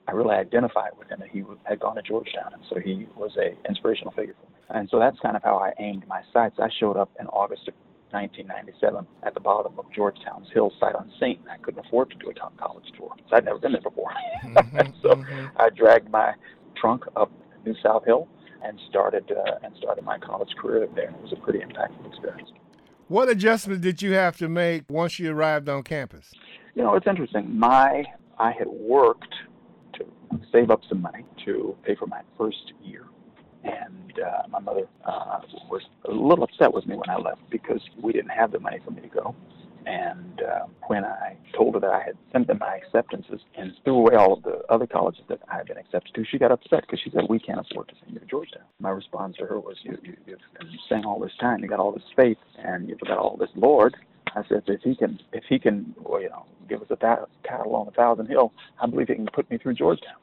I 0.08 0.12
really 0.12 0.34
identified 0.34 0.90
with 0.98 1.08
him. 1.08 1.22
He 1.30 1.42
had 1.64 1.80
gone 1.80 1.96
to 1.96 2.02
Georgetown, 2.02 2.52
and 2.52 2.62
so 2.68 2.80
he 2.80 3.06
was 3.16 3.30
a 3.36 3.56
inspirational 3.68 4.12
figure 4.12 4.34
for 4.40 4.50
me. 4.50 4.53
And 4.70 4.88
so 4.90 4.98
that's 4.98 5.18
kind 5.20 5.36
of 5.36 5.42
how 5.42 5.56
I 5.56 5.72
aimed 5.78 6.06
my 6.06 6.22
sights. 6.32 6.56
I 6.58 6.68
showed 6.80 6.96
up 6.96 7.10
in 7.20 7.26
August 7.26 7.68
of 7.68 7.74
1997 8.14 9.06
at 9.24 9.34
the 9.34 9.40
bottom 9.40 9.74
of 9.78 9.84
Georgetown's 9.92 10.46
hillside 10.54 10.78
sight 10.80 10.94
unseen. 10.98 11.40
I 11.50 11.56
couldn't 11.58 11.84
afford 11.84 12.10
to 12.10 12.16
do 12.16 12.30
a 12.30 12.34
town 12.34 12.52
college 12.56 12.86
tour 12.96 13.12
because 13.16 13.30
I'd 13.32 13.44
never 13.44 13.58
been 13.58 13.72
there 13.72 13.82
before. 13.82 14.10
Mm-hmm, 14.44 14.92
so 15.02 15.08
mm-hmm. 15.08 15.46
I 15.56 15.70
dragged 15.70 16.10
my 16.10 16.34
trunk 16.76 17.04
up 17.16 17.32
New 17.64 17.74
South 17.82 18.04
Hill 18.04 18.28
and 18.62 18.78
started 18.88 19.30
uh, 19.32 19.58
and 19.64 19.74
started 19.76 20.04
my 20.04 20.18
college 20.18 20.50
career 20.60 20.86
there. 20.94 21.10
It 21.10 21.22
was 21.22 21.32
a 21.32 21.36
pretty 21.36 21.60
impactful 21.60 22.06
experience. 22.06 22.50
What 23.08 23.28
adjustment 23.28 23.80
did 23.80 24.00
you 24.00 24.12
have 24.12 24.36
to 24.36 24.48
make 24.48 24.84
once 24.88 25.18
you 25.18 25.32
arrived 25.32 25.68
on 25.68 25.82
campus? 25.82 26.32
You 26.74 26.82
know, 26.82 26.94
it's 26.94 27.06
interesting. 27.06 27.58
My 27.58 28.04
I 28.38 28.52
had 28.52 28.68
worked 28.68 29.34
to 29.94 30.06
save 30.52 30.70
up 30.70 30.82
some 30.88 31.00
money 31.00 31.24
to 31.46 31.76
pay 31.84 31.96
for 31.96 32.06
my 32.06 32.20
first 32.38 32.72
year 32.82 33.06
and 33.64 34.12
uh, 34.20 34.42
my 34.48 34.60
mother 34.60 34.86
uh, 35.04 35.40
was 35.70 35.82
a 36.04 36.10
little 36.10 36.44
upset 36.44 36.72
with 36.72 36.86
me 36.86 36.96
when 36.96 37.08
I 37.08 37.16
left 37.16 37.40
because 37.50 37.80
we 38.00 38.12
didn't 38.12 38.30
have 38.30 38.52
the 38.52 38.60
money 38.60 38.78
for 38.84 38.90
me 38.90 39.02
to 39.02 39.08
go. 39.08 39.34
And 39.86 40.40
uh, 40.40 40.66
when 40.86 41.04
I 41.04 41.36
told 41.54 41.74
her 41.74 41.80
that 41.80 41.90
I 41.90 42.02
had 42.02 42.16
sent 42.32 42.46
them 42.46 42.58
my 42.58 42.76
acceptances 42.76 43.40
and 43.56 43.72
threw 43.84 43.98
away 43.98 44.14
all 44.14 44.32
of 44.32 44.42
the 44.42 44.62
other 44.70 44.86
colleges 44.86 45.24
that 45.28 45.40
I 45.50 45.56
had 45.56 45.66
been 45.66 45.76
accepted 45.76 46.14
to, 46.14 46.24
she 46.24 46.38
got 46.38 46.52
upset 46.52 46.82
because 46.82 47.00
she 47.04 47.10
said, 47.10 47.24
"We 47.28 47.38
can't 47.38 47.60
afford 47.60 47.88
to 47.88 47.94
send 48.00 48.14
you 48.14 48.20
to 48.20 48.26
Georgetown." 48.26 48.62
My 48.80 48.90
response 48.90 49.36
to 49.38 49.46
her 49.46 49.60
was, 49.60 49.76
you, 49.82 49.98
you, 50.02 50.16
"You've 50.26 50.38
been 50.58 50.70
saying 50.88 51.04
all 51.04 51.20
this 51.20 51.32
time, 51.38 51.60
you 51.60 51.68
got 51.68 51.80
all 51.80 51.92
this 51.92 52.02
faith, 52.16 52.38
and 52.58 52.88
you've 52.88 53.00
got 53.00 53.18
all 53.18 53.36
this 53.36 53.50
Lord." 53.56 53.94
I 54.34 54.42
said, 54.48 54.62
"If 54.66 54.80
he 54.82 54.96
can, 54.96 55.20
if 55.32 55.44
he 55.48 55.58
can, 55.58 55.94
well, 56.02 56.20
you 56.20 56.30
know, 56.30 56.46
give 56.66 56.80
us 56.80 56.88
a 56.90 56.96
th- 56.96 57.28
cattle 57.42 57.76
on 57.76 57.86
a 57.86 57.92
thousand 57.92 58.26
hill, 58.26 58.52
I 58.80 58.86
believe 58.86 59.08
he 59.08 59.16
can 59.16 59.28
put 59.34 59.50
me 59.50 59.58
through 59.58 59.74
Georgetown." 59.74 60.16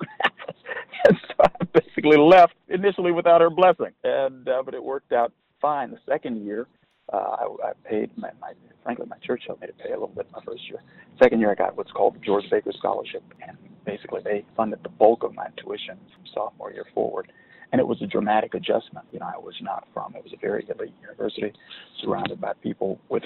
and 1.04 1.18
so 1.28 1.34
I 1.44 1.61
basically 1.72 2.16
left 2.16 2.54
initially 2.68 3.12
without 3.12 3.40
her 3.40 3.50
blessing, 3.50 3.92
and 4.04 4.48
uh, 4.48 4.62
but 4.64 4.74
it 4.74 4.82
worked 4.82 5.12
out 5.12 5.32
fine. 5.60 5.90
The 5.90 5.98
second 6.06 6.44
year, 6.44 6.66
uh, 7.12 7.16
I, 7.16 7.68
I 7.68 7.72
paid 7.88 8.10
my, 8.16 8.30
my 8.40 8.52
frankly 8.82 9.06
my 9.08 9.18
church 9.18 9.44
helped 9.46 9.62
me 9.62 9.68
to 9.68 9.72
pay 9.74 9.90
a 9.90 9.98
little 9.98 10.08
bit 10.08 10.26
my 10.32 10.40
first 10.44 10.68
year. 10.68 10.80
Second 11.22 11.40
year, 11.40 11.50
I 11.50 11.54
got 11.54 11.76
what's 11.76 11.92
called 11.92 12.14
the 12.16 12.20
George 12.20 12.44
Baker 12.50 12.72
Scholarship, 12.76 13.22
and 13.46 13.56
basically 13.84 14.20
they 14.24 14.44
funded 14.56 14.80
the 14.82 14.88
bulk 14.88 15.22
of 15.22 15.34
my 15.34 15.46
tuition 15.56 15.96
from 16.14 16.24
sophomore 16.32 16.72
year 16.72 16.86
forward. 16.94 17.32
And 17.72 17.80
it 17.80 17.86
was 17.86 18.02
a 18.02 18.06
dramatic 18.06 18.52
adjustment. 18.52 19.06
You 19.12 19.20
know, 19.20 19.30
I 19.34 19.38
was 19.38 19.54
not 19.62 19.88
from. 19.94 20.14
It 20.14 20.22
was 20.22 20.34
a 20.34 20.36
very 20.36 20.66
elite 20.68 20.92
university, 21.00 21.54
surrounded 22.02 22.38
by 22.38 22.52
people 22.62 23.00
with 23.08 23.22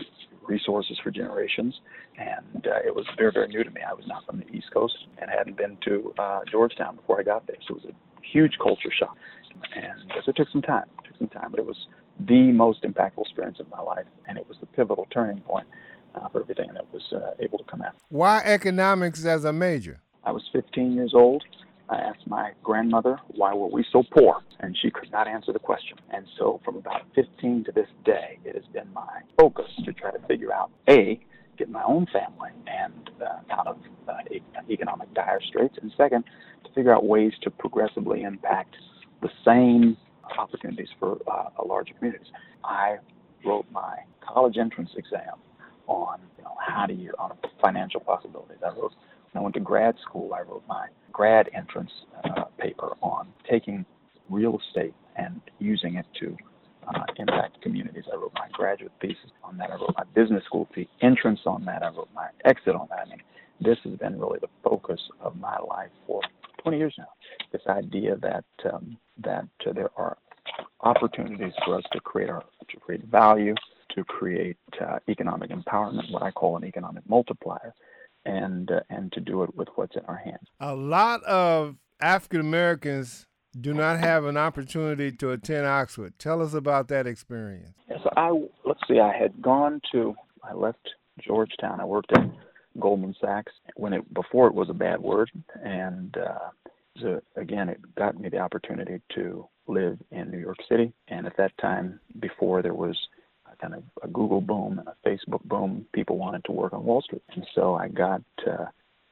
resources 0.47 0.97
for 1.02 1.11
generations, 1.11 1.75
and 2.16 2.64
uh, 2.64 2.78
it 2.87 2.94
was 2.94 3.04
very, 3.18 3.32
very 3.32 3.49
new 3.49 3.64
to 3.64 3.70
me. 3.70 3.80
I 3.82 3.92
was 3.92 4.04
not 4.06 4.25
from 4.25 4.38
the 4.38 4.47
East 4.56 4.70
Coast 4.73 4.94
and 5.18 5.28
hadn't 5.28 5.56
been 5.56 5.76
to 5.87 6.14
uh, 6.16 6.40
Georgetown 6.49 6.94
before 6.94 7.18
I 7.18 7.25
got 7.25 7.44
there, 7.49 7.56
so 7.66 7.75
it 7.75 7.82
was 7.82 7.92
a 7.92 8.15
huge 8.33 8.59
culture 8.62 8.90
shock. 8.97 9.16
And 9.75 10.12
so 10.25 10.30
it 10.30 10.37
took 10.37 10.49
some 10.50 10.62
time. 10.62 10.85
It 10.99 11.09
took 11.09 11.18
some 11.18 11.28
time, 11.28 11.50
but 11.50 11.61
it 11.61 11.66
was 11.66 11.87
the 12.21 12.52
most 12.52 12.83
impactful 12.83 13.23
experience 13.23 13.61
of 13.61 13.68
my 13.71 13.80
life, 13.80 14.06
and 14.26 14.38
it 14.38 14.47
was 14.49 14.56
the 14.61 14.66
pivotal 14.66 15.06
turning 15.12 15.40
point 15.40 15.66
uh, 16.14 16.28
for 16.28 16.40
everything 16.40 16.71
that 16.75 16.92
was 16.92 17.02
uh, 17.12 17.33
able 17.40 17.59
to 17.59 17.64
come 17.64 17.83
out. 17.83 17.95
Why 18.09 18.40
economics 18.45 19.25
as 19.25 19.45
a 19.45 19.52
major? 19.52 20.00
I 20.25 20.33
was 20.33 20.42
15 20.52 20.92
years 20.92 21.12
old. 21.14 21.45
I 21.88 21.97
asked 21.97 22.26
my 22.26 22.50
grandmother 22.64 23.21
why 23.28 23.54
were 23.54 23.68
we 23.68 23.85
so 23.92 24.02
poor, 24.11 24.40
and 24.59 24.76
she 24.80 24.90
could 24.90 25.12
not 25.12 25.28
answer 25.28 25.52
the 25.52 25.61
question. 25.61 25.99
And 26.11 26.26
so, 26.37 26.61
from 26.64 26.76
about 26.76 27.02
15 27.14 27.64
to 27.64 27.73
this 27.73 27.87
day, 28.04 28.38
it 28.45 28.56
has 28.56 28.64
been 28.73 28.92
my 28.92 29.21
focus 29.38 29.71
to 29.85 29.92
try 29.92 30.11
to 30.11 30.18
figure 30.26 30.52
out 30.52 30.71
a 30.88 31.21
get 31.56 31.71
my 31.71 31.83
own 31.85 32.06
family 32.12 32.50
and 32.66 33.11
uh, 33.23 33.54
out 33.54 33.66
of 33.66 33.78
uh, 34.09 34.12
economic 34.71 35.12
dire 35.14 35.40
straits, 35.49 35.76
and 35.80 35.92
second, 35.97 36.25
figure 36.76 36.95
out 36.95 37.04
ways 37.04 37.33
to 37.42 37.50
progressively 37.50 38.23
impact 38.23 38.76
the 39.23 39.30
same 39.45 39.97
opportunities 40.38 40.88
for 41.00 41.18
uh, 41.26 41.49
larger 41.66 41.95
communities. 41.95 42.28
I 42.62 42.99
wrote 43.45 43.66
my 43.73 43.97
college 44.21 44.59
entrance 44.59 44.90
exam 44.97 45.35
on 45.87 46.21
you 46.37 46.45
know, 46.45 46.54
how 46.64 46.87
do 46.87 46.95
you 46.95 47.12
on 47.18 47.37
financial 47.61 48.00
possibilities. 48.00 48.59
I 48.64 48.68
wrote 48.68 48.92
when 49.33 49.40
I 49.40 49.40
went 49.40 49.54
to 49.54 49.61
grad 49.61 49.95
school. 50.06 50.35
I 50.35 50.42
wrote 50.42 50.64
my 50.68 50.88
grad 51.12 51.49
entrance 51.54 51.90
uh, 52.25 52.45
paper 52.59 52.90
on 53.00 53.28
taking 53.50 53.85
real 54.28 54.59
estate 54.68 54.95
and 55.16 55.40
using 55.59 55.95
it 55.95 56.06
to 56.21 56.37
uh, 56.88 57.04
impact 57.16 57.62
communities. 57.62 58.04
I 58.12 58.16
wrote 58.16 58.33
my 58.35 58.49
graduate 58.52 58.92
thesis 59.00 59.30
on 59.42 59.56
that. 59.59 59.71
I 59.71 59.75
wrote 59.75 59.95
my 59.97 60.04
business 60.14 60.45
school 60.45 60.68
entrance 61.00 61.40
on 61.47 61.64
that. 61.64 61.83
I 61.83 61.88
wrote 61.88 62.09
my 62.14 62.28
exit 62.45 62.75
on 62.75 62.88
that. 62.90 63.06
I 63.06 63.09
mean, 63.09 63.23
this 63.61 63.78
has 63.85 63.95
been 63.99 64.21
really 64.21 64.38
the 64.40 64.49
focus 64.62 65.00
of 65.21 65.37
my 65.37 65.59
life 65.59 65.90
for 66.06 66.21
20 66.66 66.78
years 66.78 66.94
now. 66.99 67.06
This 67.52 67.62
idea 67.68 68.16
that 68.16 68.44
um, 68.73 68.99
that 69.23 69.46
uh, 69.64 69.73
there 69.73 69.90
are 69.96 70.18
opportunities 70.80 71.52
for 71.64 71.76
us 71.76 71.85
to 71.92 72.00
create 72.00 72.28
our, 72.28 72.42
to 72.68 72.80
create 72.80 73.04
value, 73.04 73.54
to 73.94 74.02
create 74.02 74.56
uh, 74.80 74.99
economic 75.08 75.50
empowerment, 75.50 76.11
what 76.11 76.25
I 76.25 76.32
call 76.32 76.56
an 76.56 76.64
economic 76.64 77.08
multiplier, 77.08 77.73
and 78.25 78.68
uh, 78.73 78.80
and 78.90 79.12
to 79.12 79.20
do 79.20 79.44
it 79.44 79.54
with 79.54 79.68
what's 79.76 79.94
in 79.94 80.02
our 80.06 80.16
hands. 80.16 80.49
A 80.58 80.75
lot 80.75 81.23
of 81.23 81.76
African 82.00 82.40
Americans 82.40 83.28
do 83.61 83.73
not 83.73 84.00
have 84.00 84.25
an 84.25 84.37
opportunity 84.37 85.12
to 85.12 85.30
attend 85.30 85.66
Oxford. 85.66 86.18
Tell 86.18 86.42
us 86.42 86.52
about 86.52 86.88
that 86.88 87.06
experience. 87.06 87.76
Yeah, 87.88 87.99
so 88.02 88.11
I 88.16 88.32
let's 88.64 88.80
see, 88.88 88.99
I 88.99 89.16
had 89.16 89.40
gone 89.40 89.80
to 89.92 90.16
I 90.42 90.52
left 90.52 90.90
Georgetown. 91.25 91.80
I 91.80 91.85
worked 91.85 92.11
at 92.18 92.25
Goldman 92.80 93.14
Sachs 93.21 93.52
when 93.76 93.92
it 93.92 94.14
before 94.14 94.47
it 94.47 94.54
was 94.54 94.68
a 94.71 94.75
bad 94.75 95.00
word, 95.00 95.30
and 95.62 96.16
uh, 96.16 96.50
so 97.00 97.21
again, 97.37 97.68
it 97.68 97.80
got 97.95 98.18
me 98.18 98.28
the 98.28 98.38
opportunity 98.38 99.00
to 99.14 99.47
live 99.66 99.99
in 100.11 100.30
New 100.30 100.38
York 100.38 100.59
City. 100.68 100.92
And 101.09 101.26
at 101.26 101.37
that 101.37 101.56
time, 101.59 102.00
before 102.21 102.62
there 102.62 102.75
was 102.75 102.97
kind 103.61 103.75
of 103.75 103.83
a 104.02 104.09
Google 104.09 104.40
boom 104.40 104.78
and 104.78 104.88
a 104.88 105.09
Facebook 105.09 105.42
boom, 105.45 105.87
people 105.92 106.18
wanted 106.18 106.45
to 106.45 106.52
work 106.52 106.73
on 106.73 106.85
Wall 106.85 107.02
Street, 107.02 107.23
and 107.35 107.47
so 107.54 107.75
I 107.75 107.88
got 107.88 108.23
uh, 108.47 108.66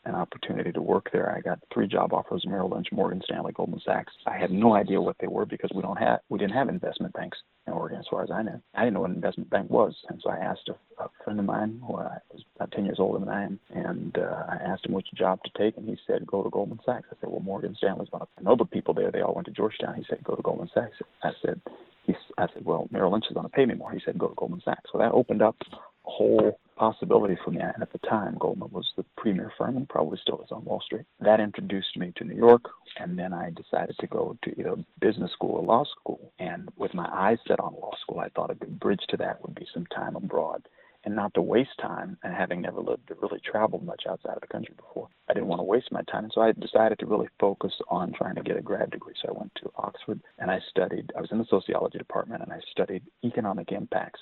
an 0.05 0.15
opportunity 0.15 0.73
to 0.73 0.83
work 0.83 1.11
there. 1.13 1.35
I 1.35 1.41
got 1.41 1.59
three 1.73 1.87
job 1.87 2.13
offers: 2.13 2.45
Merrill 2.47 2.71
Lynch, 2.71 2.89
Morgan 2.93 3.23
Stanley, 3.25 3.53
Goldman 3.53 3.81
Sachs. 3.85 4.13
I 4.27 4.37
had 4.37 4.51
no 4.51 4.75
idea 4.75 5.01
what 5.01 5.17
they 5.21 5.27
were 5.27 5.47
because 5.47 5.71
we 5.75 5.83
don't 5.83 5.99
have 5.99 6.21
we 6.29 6.39
didn't 6.39 6.55
have 6.55 6.69
investment 6.69 7.13
banks 7.15 7.39
in 7.67 7.73
Oregon, 7.73 7.99
as 7.99 8.07
far 8.11 8.23
as 8.23 8.31
I 8.31 8.43
know. 8.43 8.61
I 8.75 8.81
didn't 8.81 8.95
know 8.95 9.01
what 9.01 9.11
an 9.11 9.17
investment 9.17 9.51
bank 9.51 9.71
was, 9.71 9.95
and 10.09 10.21
so 10.23 10.31
I 10.31 10.37
asked 10.37 10.69
a, 10.69 11.03
a 11.03 11.09
friend 11.25 11.39
of 11.39 11.47
mine 11.47 11.81
who 11.87 11.97
I 11.97 12.19
was 12.33 12.43
about 12.57 12.73
10 12.73 12.85
years 12.85 12.99
older 12.99 13.19
than 13.19 13.29
I 13.29 13.45
am, 13.45 13.61
and 13.75 14.19
uh, 14.19 14.45
I 14.49 14.57
asked 14.65 14.87
him 14.87 14.93
which 14.93 15.09
job 15.15 15.41
to 15.45 15.51
take, 15.57 15.77
and 15.77 15.89
he 15.89 15.97
said 16.07 16.27
go 16.27 16.43
to 16.43 16.51
Goldman 16.51 16.81
Sachs. 16.85 17.07
I 17.11 17.17
said, 17.21 17.31
well, 17.31 17.41
Morgan 17.41 17.75
Stanley's 17.77 18.11
one 18.11 18.23
of 18.23 18.29
the 18.39 18.51
other 18.51 18.65
people 18.65 18.95
there. 18.95 19.11
They 19.11 19.23
all 19.23 19.35
went 19.35 19.47
to 19.47 19.53
Georgetown. 19.53 19.95
He 19.95 20.05
said 20.09 20.23
go 20.25 20.35
to 20.35 20.43
Goldman 20.43 20.71
Sachs. 20.75 20.97
I 21.23 21.31
said. 21.45 21.61
He, 22.07 22.15
I 22.37 22.47
said, 22.53 22.67
well, 22.67 22.87
Merrill 22.91 23.13
Lynch 23.13 23.25
is 23.31 23.33
going 23.33 23.47
to 23.47 23.53
pay 23.53 23.65
me 23.65 23.73
more. 23.73 23.91
He 23.91 24.01
said, 24.05 24.19
go 24.19 24.29
to 24.29 24.35
Goldman 24.35 24.61
Sachs. 24.63 24.91
So 24.93 24.99
that 24.99 25.13
opened 25.13 25.41
up 25.41 25.57
a 25.73 25.77
whole 26.03 26.59
possibility 26.77 27.37
for 27.45 27.51
me. 27.51 27.61
And 27.61 27.83
at 27.83 27.93
the 27.93 27.99
time, 27.99 28.37
Goldman 28.39 28.71
was 28.71 28.91
the 28.97 29.05
premier 29.17 29.53
firm 29.57 29.77
and 29.77 29.89
probably 29.89 30.19
still 30.21 30.41
is 30.43 30.53
on 30.53 30.65
Wall 30.65 30.81
Street. 30.81 31.07
That 31.21 31.41
introduced 31.41 31.97
me 31.97 32.13
to 32.17 32.25
New 32.25 32.37
York, 32.37 32.71
and 32.99 33.19
then 33.19 33.33
I 33.33 33.51
decided 33.51 33.97
to 33.99 34.07
go 34.07 34.37
to 34.43 34.59
either 34.59 34.77
business 35.01 35.33
school 35.33 35.57
or 35.57 35.63
law 35.63 35.85
school. 35.85 36.33
And 36.39 36.69
with 36.77 36.95
my 36.95 37.09
eyes 37.13 37.39
set 37.47 37.61
on 37.61 37.75
law 37.75 37.93
school, 38.01 38.21
I 38.21 38.29
thought 38.31 38.51
a 38.51 38.55
good 38.55 38.79
bridge 38.81 39.03
to 39.09 39.17
that 39.19 39.43
would 39.43 39.55
be 39.55 39.67
some 39.73 39.87
time 39.87 40.17
abroad 40.17 40.69
and 41.05 41.15
not 41.15 41.35
to 41.35 41.43
waste 41.43 41.79
time. 41.81 42.17
And 42.23 42.35
having 42.35 42.63
never 42.63 42.81
lived 42.81 43.11
or 43.11 43.17
really 43.21 43.41
traveled 43.41 43.85
much 43.85 44.05
outside 44.09 44.35
of 44.35 44.41
the 44.41 44.47
country 44.47 44.75
before, 44.77 45.09
I 45.29 45.35
didn't 45.35 45.49
want 45.49 45.61
to 45.61 45.65
waste 45.65 45.93
my 45.93 46.03
time. 46.03 46.25
And 46.25 46.33
so 46.35 46.41
I 46.41 46.53
decided 46.53 46.99
to 46.99 47.07
really 47.07 47.29
focus 47.39 47.73
on 47.89 48.13
trying 48.13 48.35
to 48.37 48.43
get 48.43 48.57
a 48.57 48.63
grad 48.63 48.91
degree. 48.91 49.15
So 49.23 49.29
I 49.29 49.39
went 49.39 49.55
to 49.57 49.71
Oxford 49.77 50.21
and 50.39 50.51
I 50.51 50.61
studied, 50.71 51.13
I 51.17 51.21
was 51.21 51.31
in 51.31 51.39
the 51.39 51.47
sociology 51.49 51.99
department 51.99 52.43
and 52.43 52.53
I 52.53 52.61
studied 52.71 53.03
economic 53.25 53.73
impacts 53.73 54.21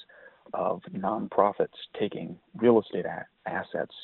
of 0.55 0.83
nonprofits 0.95 1.69
taking 1.99 2.39
real 2.57 2.81
estate 2.81 3.07
a- 3.07 3.27
assets 3.47 3.95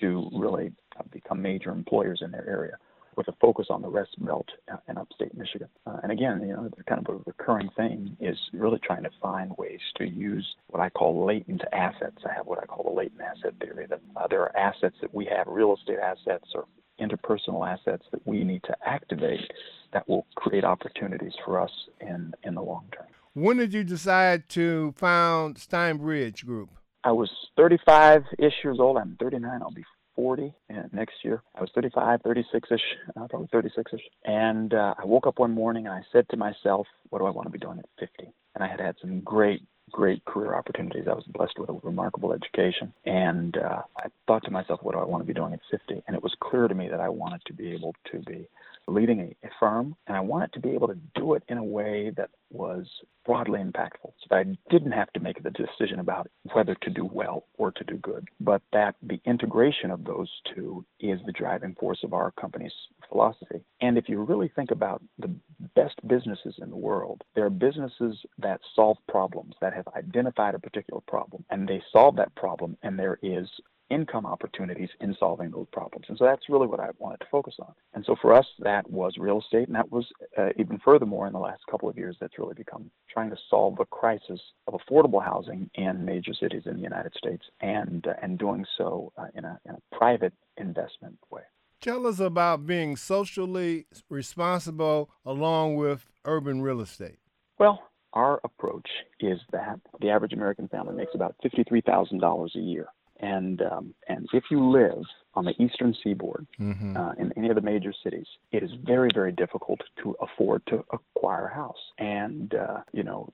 to 0.00 0.28
really 0.34 0.72
uh, 0.98 1.02
become 1.12 1.40
major 1.40 1.70
employers 1.70 2.20
in 2.22 2.30
their 2.30 2.48
area 2.48 2.76
with 3.16 3.28
a 3.28 3.32
focus 3.40 3.66
on 3.70 3.82
the 3.82 3.88
Rust 3.88 4.10
Belt 4.18 4.48
in 4.88 4.98
upstate 4.98 5.36
Michigan. 5.36 5.68
Uh, 5.86 5.98
and 6.02 6.12
again, 6.12 6.40
you 6.40 6.52
know, 6.52 6.68
kind 6.88 7.06
of 7.06 7.14
a 7.14 7.18
recurring 7.26 7.68
theme 7.76 8.16
is 8.20 8.36
really 8.52 8.78
trying 8.78 9.04
to 9.04 9.10
find 9.22 9.52
ways 9.56 9.80
to 9.96 10.04
use 10.04 10.46
what 10.68 10.80
I 10.80 10.90
call 10.90 11.24
latent 11.24 11.62
assets. 11.72 12.18
I 12.28 12.34
have 12.34 12.46
what 12.46 12.58
I 12.62 12.66
call 12.66 12.84
the 12.84 12.90
latent 12.90 13.20
asset 13.20 13.54
theory 13.60 13.86
that 13.88 14.00
uh, 14.16 14.26
there 14.28 14.40
are 14.40 14.56
assets 14.56 14.96
that 15.00 15.14
we 15.14 15.26
have, 15.26 15.46
real 15.46 15.74
estate 15.74 15.98
assets 15.98 16.48
or 16.54 16.66
interpersonal 17.00 17.66
assets 17.66 18.04
that 18.12 18.26
we 18.26 18.44
need 18.44 18.62
to 18.64 18.76
activate 18.86 19.50
that 19.92 20.08
will 20.08 20.26
create 20.34 20.64
opportunities 20.64 21.32
for 21.44 21.60
us 21.60 21.70
in, 22.00 22.32
in 22.42 22.54
the 22.54 22.62
long 22.62 22.84
term. 22.96 23.06
When 23.36 23.56
did 23.56 23.74
you 23.74 23.82
decide 23.82 24.48
to 24.50 24.94
found 24.96 25.56
Steinbridge 25.56 26.46
Group? 26.46 26.70
I 27.02 27.10
was 27.10 27.28
35 27.56 28.22
ish 28.38 28.52
years 28.62 28.78
old. 28.78 28.96
I'm 28.96 29.16
39. 29.20 29.60
I'll 29.60 29.72
be 29.72 29.84
40 30.14 30.54
next 30.92 31.14
year. 31.24 31.42
I 31.56 31.60
was 31.60 31.70
35, 31.74 32.22
36 32.22 32.68
ish, 32.70 32.80
uh, 33.16 33.26
probably 33.26 33.48
36 33.50 33.92
ish. 33.92 34.00
And 34.24 34.72
uh, 34.72 34.94
I 34.96 35.04
woke 35.04 35.26
up 35.26 35.40
one 35.40 35.50
morning 35.50 35.86
and 35.86 35.94
I 35.96 36.02
said 36.12 36.28
to 36.28 36.36
myself, 36.36 36.86
what 37.10 37.18
do 37.18 37.26
I 37.26 37.30
want 37.30 37.46
to 37.46 37.50
be 37.50 37.58
doing 37.58 37.80
at 37.80 37.86
50? 37.98 38.32
And 38.54 38.62
I 38.62 38.68
had 38.68 38.78
had 38.78 38.94
some 39.00 39.18
great, 39.22 39.62
great 39.90 40.24
career 40.26 40.54
opportunities. 40.54 41.06
I 41.10 41.14
was 41.14 41.24
blessed 41.26 41.58
with 41.58 41.70
a 41.70 41.80
remarkable 41.82 42.32
education. 42.32 42.92
And 43.04 43.56
uh, 43.56 43.82
I 43.98 44.10
thought 44.28 44.44
to 44.44 44.52
myself, 44.52 44.78
what 44.84 44.92
do 44.92 45.00
I 45.00 45.04
want 45.04 45.24
to 45.24 45.26
be 45.26 45.34
doing 45.34 45.54
at 45.54 45.60
50? 45.72 46.04
And 46.06 46.14
it 46.14 46.22
was 46.22 46.36
clear 46.38 46.68
to 46.68 46.74
me 46.74 46.88
that 46.88 47.00
I 47.00 47.08
wanted 47.08 47.40
to 47.46 47.52
be 47.52 47.72
able 47.72 47.96
to 48.12 48.20
be 48.20 48.46
leading 48.86 49.20
a, 49.20 49.46
a 49.46 49.50
firm, 49.58 49.96
and 50.06 50.16
I 50.16 50.20
wanted 50.20 50.52
to 50.54 50.60
be 50.60 50.70
able 50.70 50.88
to 50.88 50.98
do 51.14 51.34
it 51.34 51.42
in 51.48 51.58
a 51.58 51.64
way 51.64 52.10
that 52.16 52.30
was 52.50 52.86
broadly 53.24 53.60
impactful 53.60 54.12
so 54.18 54.26
that 54.30 54.36
I 54.36 54.58
didn't 54.70 54.92
have 54.92 55.12
to 55.14 55.20
make 55.20 55.42
the 55.42 55.50
decision 55.50 55.98
about 55.98 56.28
whether 56.52 56.74
to 56.74 56.90
do 56.90 57.08
well 57.10 57.46
or 57.56 57.72
to 57.72 57.84
do 57.84 57.96
good, 57.96 58.28
but 58.40 58.62
that 58.72 58.96
the 59.02 59.20
integration 59.24 59.90
of 59.90 60.04
those 60.04 60.28
two 60.54 60.84
is 61.00 61.20
the 61.24 61.32
driving 61.32 61.74
force 61.80 62.00
of 62.04 62.12
our 62.12 62.30
company's 62.32 62.72
philosophy. 63.08 63.64
And 63.80 63.96
if 63.96 64.08
you 64.08 64.22
really 64.22 64.50
think 64.54 64.70
about 64.70 65.02
the 65.18 65.34
best 65.74 66.06
businesses 66.06 66.54
in 66.58 66.70
the 66.70 66.76
world, 66.76 67.22
there 67.34 67.46
are 67.46 67.50
businesses 67.50 68.18
that 68.38 68.60
solve 68.74 68.98
problems, 69.08 69.54
that 69.60 69.74
have 69.74 69.88
identified 69.96 70.54
a 70.54 70.58
particular 70.58 71.00
problem, 71.08 71.44
and 71.50 71.66
they 71.66 71.82
solve 71.92 72.16
that 72.16 72.34
problem, 72.34 72.76
and 72.82 72.98
there 72.98 73.18
is 73.22 73.48
income 73.90 74.26
opportunities 74.26 74.88
in 75.00 75.16
solving 75.18 75.50
those 75.50 75.66
problems. 75.72 76.06
And 76.08 76.18
so 76.18 76.24
that's 76.24 76.48
really 76.48 76.66
what 76.66 76.80
I 76.80 76.88
wanted 76.98 77.20
to 77.20 77.26
focus 77.30 77.54
on. 77.58 77.72
And 77.94 78.04
so 78.04 78.16
for 78.20 78.32
us, 78.32 78.46
that 78.60 78.88
was 78.90 79.14
real 79.18 79.40
estate. 79.40 79.68
And 79.68 79.76
that 79.76 79.90
was 79.90 80.06
uh, 80.38 80.50
even 80.56 80.78
furthermore 80.84 81.26
in 81.26 81.32
the 81.32 81.38
last 81.38 81.62
couple 81.70 81.88
of 81.88 81.96
years, 81.96 82.16
that's 82.20 82.38
really 82.38 82.54
become 82.54 82.90
trying 83.10 83.30
to 83.30 83.36
solve 83.50 83.76
the 83.76 83.84
crisis 83.86 84.40
of 84.66 84.74
affordable 84.74 85.24
housing 85.24 85.70
in 85.74 86.04
major 86.04 86.32
cities 86.34 86.62
in 86.66 86.76
the 86.76 86.82
United 86.82 87.12
States 87.16 87.44
and, 87.60 88.06
uh, 88.06 88.14
and 88.22 88.38
doing 88.38 88.64
so 88.76 89.12
uh, 89.18 89.26
in, 89.34 89.44
a, 89.44 89.58
in 89.66 89.74
a 89.74 89.96
private 89.96 90.32
investment 90.56 91.18
way. 91.30 91.42
Tell 91.80 92.06
us 92.06 92.18
about 92.18 92.66
being 92.66 92.96
socially 92.96 93.86
responsible 94.08 95.10
along 95.26 95.76
with 95.76 96.06
urban 96.24 96.62
real 96.62 96.80
estate. 96.80 97.18
Well, 97.58 97.82
our 98.14 98.40
approach 98.44 98.88
is 99.20 99.38
that 99.52 99.80
the 100.00 100.08
average 100.08 100.32
American 100.32 100.68
family 100.68 100.94
makes 100.94 101.14
about 101.14 101.34
$53,000 101.44 102.54
a 102.54 102.58
year. 102.58 102.86
And 103.24 103.62
um, 103.62 103.94
and 104.08 104.28
if 104.32 104.44
you 104.50 104.58
live 104.70 105.02
on 105.34 105.44
the 105.46 105.54
eastern 105.62 105.94
seaboard 106.02 106.46
mm-hmm. 106.60 106.96
uh, 106.96 107.12
in 107.12 107.32
any 107.38 107.48
of 107.48 107.56
the 107.56 107.62
major 107.62 107.92
cities, 108.04 108.26
it 108.52 108.62
is 108.62 108.70
very 108.84 109.08
very 109.14 109.32
difficult 109.32 109.80
to 110.02 110.14
afford 110.20 110.60
to 110.66 110.84
acquire 110.92 111.46
a 111.46 111.54
house. 111.54 111.82
And 111.98 112.54
uh, 112.54 112.80
you 112.92 113.02
know, 113.02 113.32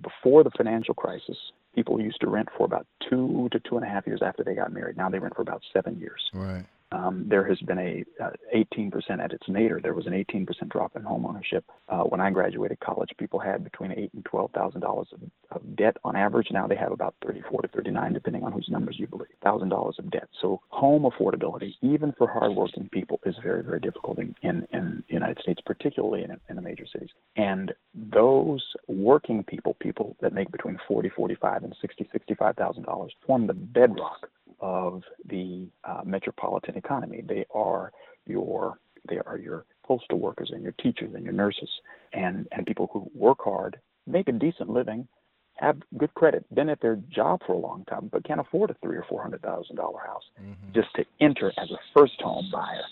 before 0.00 0.42
the 0.42 0.50
financial 0.56 0.94
crisis, 0.94 1.36
people 1.74 2.00
used 2.00 2.20
to 2.22 2.28
rent 2.28 2.48
for 2.56 2.64
about 2.64 2.86
two 3.08 3.48
to 3.52 3.60
two 3.60 3.76
and 3.76 3.84
a 3.84 3.88
half 3.88 4.06
years 4.06 4.22
after 4.22 4.42
they 4.42 4.54
got 4.54 4.72
married. 4.72 4.96
Now 4.96 5.10
they 5.10 5.18
rent 5.18 5.36
for 5.36 5.42
about 5.42 5.62
seven 5.72 5.98
years. 5.98 6.22
Right. 6.32 6.64
Um, 6.92 7.26
there 7.28 7.44
has 7.44 7.58
been 7.60 7.78
a 7.78 8.04
uh, 8.22 8.30
18% 8.54 8.92
at 9.22 9.32
its 9.32 9.48
nadir. 9.48 9.80
There 9.82 9.94
was 9.94 10.06
an 10.06 10.12
18% 10.12 10.68
drop 10.68 10.94
in 10.94 11.02
home 11.02 11.26
ownership. 11.26 11.64
Uh, 11.88 12.02
when 12.02 12.20
I 12.20 12.30
graduated 12.30 12.78
college, 12.80 13.10
people 13.18 13.40
had 13.40 13.64
between 13.64 13.92
eight 13.92 14.12
and 14.14 14.24
twelve 14.24 14.52
thousand 14.52 14.82
dollars 14.82 15.08
of 15.50 15.76
debt 15.76 15.96
on 16.04 16.14
average. 16.14 16.48
Now 16.52 16.66
they 16.66 16.76
have 16.76 16.92
about 16.92 17.14
34 17.24 17.62
to 17.62 17.68
39, 17.68 18.12
depending 18.12 18.44
on 18.44 18.52
whose 18.52 18.68
numbers 18.70 18.96
you 18.98 19.08
believe, 19.08 19.28
thousand 19.42 19.70
dollars 19.70 19.96
of 19.98 20.10
debt. 20.10 20.28
So 20.40 20.60
home 20.68 21.02
affordability, 21.02 21.74
even 21.82 22.12
for 22.16 22.28
hardworking 22.28 22.88
people, 22.92 23.20
is 23.26 23.34
very, 23.42 23.62
very 23.64 23.80
difficult 23.80 24.18
in, 24.18 24.34
in, 24.42 24.66
in 24.72 25.02
the 25.08 25.14
United 25.14 25.38
States, 25.42 25.60
particularly 25.66 26.22
in, 26.22 26.36
in 26.48 26.56
the 26.56 26.62
major 26.62 26.86
cities. 26.92 27.10
And 27.36 27.72
those 27.94 28.64
working 28.86 29.42
people, 29.42 29.74
people 29.80 30.16
that 30.20 30.32
make 30.32 30.52
between 30.52 30.78
40, 30.86 31.08
45, 31.10 31.64
and 31.64 31.76
60, 31.80 32.08
65 32.12 32.56
thousand 32.56 32.84
dollars, 32.84 33.12
form 33.26 33.46
the 33.46 33.54
bedrock 33.54 34.28
of 34.60 35.02
the 35.28 35.68
uh, 35.84 36.02
metropolitan 36.04 36.76
economy. 36.76 37.22
They 37.26 37.46
are 37.54 37.92
your 38.26 38.78
they 39.08 39.18
are 39.18 39.38
your 39.38 39.64
postal 39.84 40.18
workers 40.18 40.50
and 40.52 40.62
your 40.62 40.72
teachers 40.72 41.14
and 41.14 41.24
your 41.24 41.32
nurses 41.32 41.68
and 42.12 42.46
and 42.52 42.66
people 42.66 42.90
who 42.92 43.10
work 43.14 43.38
hard, 43.44 43.78
make 44.06 44.28
a 44.28 44.32
decent 44.32 44.68
living, 44.68 45.06
have 45.54 45.76
good 45.96 46.12
credit, 46.14 46.44
been 46.54 46.68
at 46.68 46.80
their 46.80 46.96
job 47.10 47.40
for 47.46 47.52
a 47.54 47.58
long 47.58 47.84
time, 47.88 48.08
but 48.12 48.24
can't 48.24 48.40
afford 48.40 48.70
a 48.70 48.76
three 48.82 48.96
or 48.96 49.04
four 49.08 49.22
hundred 49.22 49.42
thousand 49.42 49.76
dollar 49.76 50.00
house 50.06 50.24
mm-hmm. 50.40 50.72
just 50.74 50.88
to 50.96 51.04
enter 51.20 51.52
as 51.58 51.70
a 51.70 51.78
first 51.96 52.20
home 52.20 52.48
buyer 52.52 52.82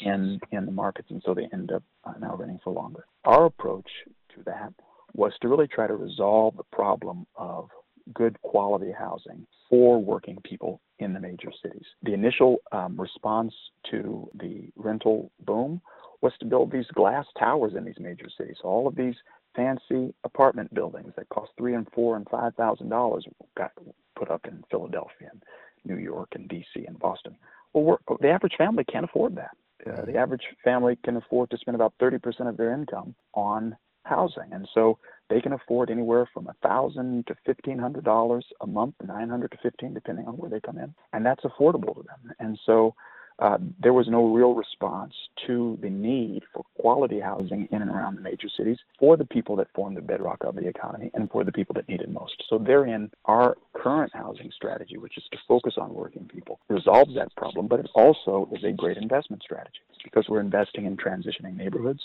in 0.00 0.40
in 0.50 0.66
the 0.66 0.72
markets, 0.72 1.08
and 1.10 1.22
so 1.24 1.34
they 1.34 1.48
end 1.52 1.72
up 1.72 1.82
uh, 2.04 2.12
now 2.20 2.36
renting 2.36 2.60
for 2.62 2.72
longer. 2.72 3.06
Our 3.24 3.46
approach 3.46 3.88
to 4.34 4.42
that 4.44 4.72
was 5.14 5.32
to 5.42 5.48
really 5.48 5.68
try 5.68 5.86
to 5.86 5.94
resolve 5.94 6.56
the 6.56 6.64
problem 6.64 7.26
of 7.36 7.68
good 8.14 8.40
quality 8.42 8.92
housing 8.96 9.46
for 9.68 10.02
working 10.02 10.38
people 10.44 10.80
in 10.98 11.12
the 11.12 11.20
major 11.20 11.50
cities. 11.62 11.86
The 12.02 12.14
initial 12.14 12.58
um, 12.72 13.00
response 13.00 13.52
to 13.90 14.28
the 14.34 14.70
rental 14.76 15.30
boom 15.44 15.80
was 16.20 16.32
to 16.40 16.46
build 16.46 16.70
these 16.70 16.86
glass 16.94 17.26
towers 17.38 17.74
in 17.76 17.84
these 17.84 17.98
major 17.98 18.28
cities. 18.38 18.56
All 18.62 18.86
of 18.86 18.94
these 18.94 19.14
fancy 19.54 20.14
apartment 20.24 20.72
buildings 20.72 21.12
that 21.16 21.28
cost 21.28 21.50
three 21.58 21.74
and 21.74 21.86
four 21.94 22.16
and 22.16 22.26
five 22.30 22.54
thousand 22.54 22.88
dollars 22.88 23.26
got 23.56 23.72
put 24.16 24.30
up 24.30 24.46
in 24.46 24.62
Philadelphia 24.70 25.28
and 25.30 25.42
New 25.84 25.96
York 25.96 26.28
and 26.34 26.48
D.C. 26.48 26.84
and 26.86 26.98
Boston. 26.98 27.36
Well, 27.72 27.98
the 28.20 28.30
average 28.30 28.54
family 28.56 28.84
can't 28.84 29.04
afford 29.04 29.36
that. 29.36 29.56
Uh, 29.84 30.04
the 30.04 30.16
average 30.16 30.44
family 30.62 30.96
can 31.04 31.16
afford 31.16 31.50
to 31.50 31.58
spend 31.58 31.74
about 31.74 31.94
30% 32.00 32.48
of 32.48 32.56
their 32.56 32.72
income 32.72 33.14
on 33.34 33.76
housing, 34.04 34.52
and 34.52 34.68
so 34.74 34.98
they 35.32 35.40
can 35.40 35.54
afford 35.54 35.90
anywhere 35.90 36.28
from 36.34 36.46
a 36.46 36.54
thousand 36.62 37.26
to 37.26 37.34
fifteen 37.46 37.78
hundred 37.78 38.04
dollars 38.04 38.44
a 38.60 38.66
month, 38.66 38.94
nine 39.06 39.30
hundred 39.30 39.50
to 39.52 39.58
fifteen, 39.62 39.94
depending 39.94 40.26
on 40.26 40.36
where 40.36 40.50
they 40.50 40.60
come 40.60 40.76
in, 40.76 40.94
and 41.14 41.24
that's 41.24 41.44
affordable 41.44 41.94
to 41.94 42.02
them. 42.02 42.34
And 42.38 42.58
so 42.66 42.94
uh, 43.38 43.56
there 43.82 43.94
was 43.94 44.08
no 44.08 44.26
real 44.26 44.54
response 44.54 45.14
to 45.46 45.78
the 45.80 45.88
need 45.88 46.42
for 46.52 46.64
quality 46.78 47.18
housing 47.18 47.66
in 47.72 47.80
and 47.80 47.90
around 47.90 48.16
the 48.16 48.20
major 48.20 48.48
cities 48.56 48.76
for 48.98 49.16
the 49.16 49.24
people 49.24 49.56
that 49.56 49.72
form 49.74 49.94
the 49.94 50.02
bedrock 50.02 50.44
of 50.44 50.54
the 50.54 50.68
economy 50.68 51.10
and 51.14 51.30
for 51.30 51.44
the 51.44 51.52
people 51.52 51.74
that 51.74 51.88
need 51.88 52.02
it 52.02 52.10
most. 52.10 52.44
So, 52.50 52.58
therein, 52.58 53.10
our 53.24 53.56
current 53.74 54.12
housing 54.14 54.50
strategy, 54.54 54.98
which 54.98 55.16
is 55.16 55.24
to 55.32 55.38
focus 55.48 55.74
on 55.78 55.94
working 55.94 56.28
people, 56.32 56.60
resolves 56.68 57.14
that 57.14 57.34
problem, 57.36 57.68
but 57.68 57.80
it 57.80 57.88
also 57.94 58.48
is 58.52 58.62
a 58.64 58.72
great 58.72 58.98
investment 58.98 59.42
strategy 59.42 59.80
because 60.04 60.26
we're 60.28 60.40
investing 60.40 60.84
in 60.84 60.96
transitioning 60.96 61.56
neighborhoods. 61.56 62.02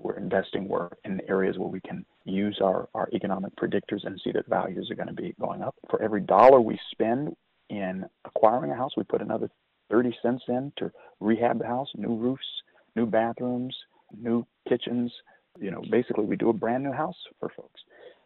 We're 0.00 0.18
investing 0.18 0.68
work 0.68 0.96
in 1.04 1.20
areas 1.28 1.58
where 1.58 1.68
we 1.68 1.80
can 1.80 2.04
use 2.24 2.58
our, 2.62 2.88
our 2.94 3.08
economic 3.12 3.54
predictors 3.56 4.04
and 4.04 4.20
see 4.22 4.32
that 4.32 4.46
values 4.46 4.90
are 4.90 4.94
going 4.94 5.08
to 5.08 5.14
be 5.14 5.34
going 5.40 5.62
up. 5.62 5.74
For 5.90 6.02
every 6.02 6.20
dollar 6.20 6.60
we 6.60 6.78
spend 6.92 7.34
in 7.68 8.04
acquiring 8.24 8.70
a 8.70 8.76
house, 8.76 8.92
we 8.96 9.02
put 9.04 9.22
another 9.22 9.48
30 9.90 10.16
cents 10.22 10.42
in 10.48 10.72
to 10.78 10.90
rehab 11.20 11.58
the 11.58 11.66
house, 11.66 11.88
new 11.96 12.16
roofs, 12.16 12.46
new 12.94 13.06
bathrooms, 13.06 13.76
new 14.16 14.46
kitchens. 14.68 15.12
You 15.58 15.70
know, 15.70 15.82
basically, 15.90 16.24
we 16.24 16.36
do 16.36 16.50
a 16.50 16.52
brand 16.52 16.84
new 16.84 16.92
house 16.92 17.16
for 17.40 17.50
folks. 17.56 17.80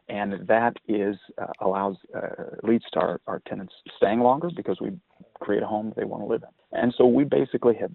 And 0.09 0.47
that 0.49 0.75
is 0.89 1.17
uh, 1.41 1.47
allows 1.61 1.97
uh, 2.15 2.57
leads 2.65 2.85
to 2.95 3.01
our, 3.01 3.21
our 3.29 3.41
tenants 3.47 3.73
staying 3.97 4.21
longer 4.21 4.49
because 4.55 4.81
we 4.81 4.91
create 5.41 5.63
a 5.63 5.67
home 5.67 5.93
they 5.97 6.05
want 6.05 6.23
to 6.23 6.27
live 6.27 6.43
in. 6.43 6.79
And 6.79 6.93
so 6.99 7.07
we 7.07 7.23
basically 7.25 7.75
have 7.77 7.93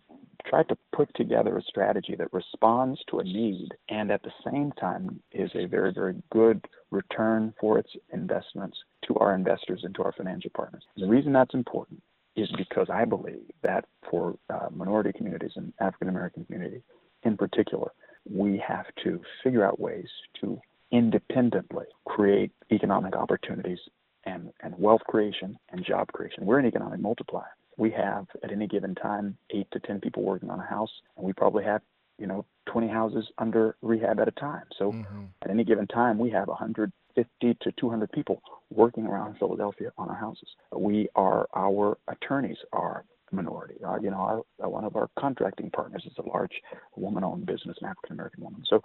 tried 0.48 0.68
to 0.70 0.78
put 0.96 1.10
together 1.16 1.58
a 1.58 1.64
strategy 1.64 2.16
that 2.18 2.34
responds 2.34 3.00
to 3.10 3.20
a 3.20 3.24
need 3.24 3.70
and 3.90 4.12
at 4.12 4.24
the 4.24 4.32
same 4.44 4.72
time 4.74 5.20
is 5.32 5.52
a 5.56 5.66
very, 5.66 5.94
very 5.94 6.16
good 6.32 6.66
return 6.92 7.54
for 7.60 7.78
its 7.78 7.90
investments 8.14 8.78
to 9.08 9.16
our 9.16 9.36
investors 9.36 9.82
and 9.84 9.94
to 9.96 10.04
our 10.04 10.14
financial 10.14 10.52
partners. 10.56 10.84
And 10.96 11.06
the 11.06 11.10
reason 11.10 11.34
that's 11.34 11.54
important 11.54 12.02
is 12.36 12.50
because 12.58 12.88
I 12.90 13.06
believe 13.06 13.44
that 13.64 13.86
for 14.10 14.36
uh, 14.50 14.68
minority 14.74 15.12
communities 15.16 15.54
and 15.56 15.74
African 15.80 16.10
American 16.10 16.46
communities 16.46 16.82
in 17.24 17.38
particular, 17.38 17.92
we 18.30 18.62
have 18.66 18.86
to 19.04 19.22
figure 19.44 19.66
out 19.66 19.80
ways 19.80 20.08
to 20.42 20.60
independently 20.92 21.86
create 22.06 22.52
economic 22.72 23.16
opportunities 23.16 23.80
and, 24.26 24.52
and 24.62 24.74
wealth 24.78 25.02
creation 25.08 25.58
and 25.70 25.86
job 25.86 26.08
creation. 26.12 26.46
We're 26.46 26.60
an 26.60 26.66
economic 26.66 27.00
multiplier. 27.00 27.56
We 27.78 27.92
have 27.92 28.28
at 28.44 28.52
any 28.52 28.68
given 28.68 28.96
time 28.96 29.38
eight 29.52 29.68
to 29.72 29.80
ten 29.80 30.00
people 30.00 30.24
working 30.24 30.50
on 30.50 30.60
a 30.60 30.66
house, 30.66 30.92
and 31.18 31.26
we 31.26 31.34
probably 31.34 31.64
have 31.64 31.82
you 32.18 32.28
know 32.28 32.46
20 32.68 32.88
houses 32.88 33.26
under 33.38 33.76
rehab 33.82 34.20
at 34.20 34.28
a 34.28 34.32
time. 34.32 34.64
So 34.78 34.92
mm-hmm. 34.92 35.26
at 35.44 35.50
any 35.50 35.64
given 35.64 35.88
time, 35.88 36.18
we 36.18 36.32
have 36.32 36.48
150 36.48 37.58
to 37.62 37.72
200 37.80 38.12
people 38.12 38.42
working 38.70 39.06
around 39.06 39.38
Philadelphia 39.38 39.92
on 39.98 40.10
our 40.10 40.16
houses. 40.16 40.48
We 40.76 41.10
are 41.16 41.48
our 41.56 41.98
attorneys 42.08 42.58
are 42.74 43.06
minority. 43.32 43.76
Uh, 43.86 43.98
you 44.02 44.12
know, 44.12 44.18
our, 44.18 44.40
uh, 44.64 44.70
one 44.70 44.86
of 44.86 44.96
our 44.96 45.10
contracting 45.20 45.70
partners 45.72 46.04
is 46.06 46.14
a 46.18 46.28
large 46.28 46.62
woman-owned 46.96 47.46
business, 47.46 47.78
an 47.82 47.88
African 47.88 48.14
American 48.14 48.44
woman. 48.44 48.64
So 48.68 48.82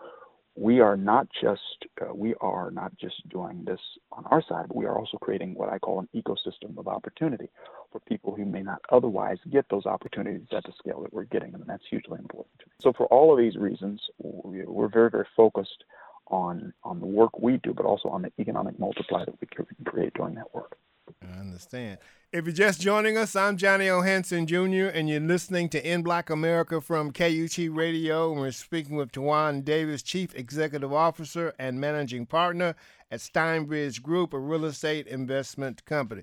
we 0.56 0.80
are 0.80 0.96
not 0.96 1.28
just 1.40 1.86
uh, 2.00 2.12
we 2.14 2.34
are 2.40 2.70
not 2.70 2.96
just 2.96 3.28
doing 3.28 3.64
this 3.64 3.80
on 4.12 4.24
our 4.26 4.42
side, 4.42 4.66
but 4.68 4.76
we 4.76 4.86
are 4.86 4.98
also 4.98 5.16
creating 5.18 5.54
what 5.54 5.68
I 5.68 5.78
call 5.78 6.00
an 6.00 6.08
ecosystem 6.14 6.76
of 6.76 6.88
opportunity 6.88 7.48
for 7.92 8.00
people 8.00 8.34
who 8.34 8.44
may 8.44 8.62
not 8.62 8.80
otherwise 8.90 9.38
get 9.50 9.66
those 9.70 9.86
opportunities 9.86 10.46
at 10.52 10.64
the 10.64 10.72
scale 10.78 11.02
that 11.02 11.12
we're 11.12 11.24
getting 11.24 11.52
them, 11.52 11.62
and 11.62 11.70
that's 11.70 11.86
hugely 11.88 12.18
important. 12.18 12.62
So 12.80 12.92
for 12.92 13.06
all 13.06 13.32
of 13.32 13.38
these 13.38 13.56
reasons, 13.56 14.02
we're 14.18 14.88
very 14.88 15.10
very 15.10 15.26
focused 15.36 15.84
on 16.26 16.72
on 16.84 17.00
the 17.00 17.06
work 17.06 17.38
we 17.38 17.58
do, 17.58 17.72
but 17.72 17.86
also 17.86 18.08
on 18.08 18.22
the 18.22 18.32
economic 18.38 18.78
multiplier 18.78 19.26
that 19.26 19.40
we 19.40 19.46
can 19.46 19.66
create 19.84 20.14
doing 20.14 20.34
that 20.34 20.54
work. 20.54 20.76
I 21.22 21.40
understand. 21.40 21.98
If 22.32 22.44
you're 22.44 22.54
just 22.54 22.80
joining 22.80 23.16
us, 23.16 23.34
I'm 23.34 23.56
Johnny 23.56 23.88
O. 23.88 24.02
Hanson 24.02 24.46
Jr., 24.46 24.86
and 24.86 25.08
you're 25.08 25.20
listening 25.20 25.68
to 25.70 25.84
In 25.84 26.02
Black 26.02 26.30
America 26.30 26.80
from 26.80 27.10
KUT 27.10 27.58
Radio. 27.70 28.30
And 28.30 28.40
we're 28.40 28.52
speaking 28.52 28.96
with 28.96 29.10
Tawan 29.10 29.64
Davis, 29.64 30.02
Chief 30.02 30.34
Executive 30.34 30.92
Officer 30.92 31.52
and 31.58 31.80
Managing 31.80 32.26
Partner 32.26 32.76
at 33.10 33.20
Steinbridge 33.20 34.00
Group, 34.00 34.32
a 34.32 34.38
real 34.38 34.64
estate 34.64 35.06
investment 35.08 35.84
company. 35.84 36.22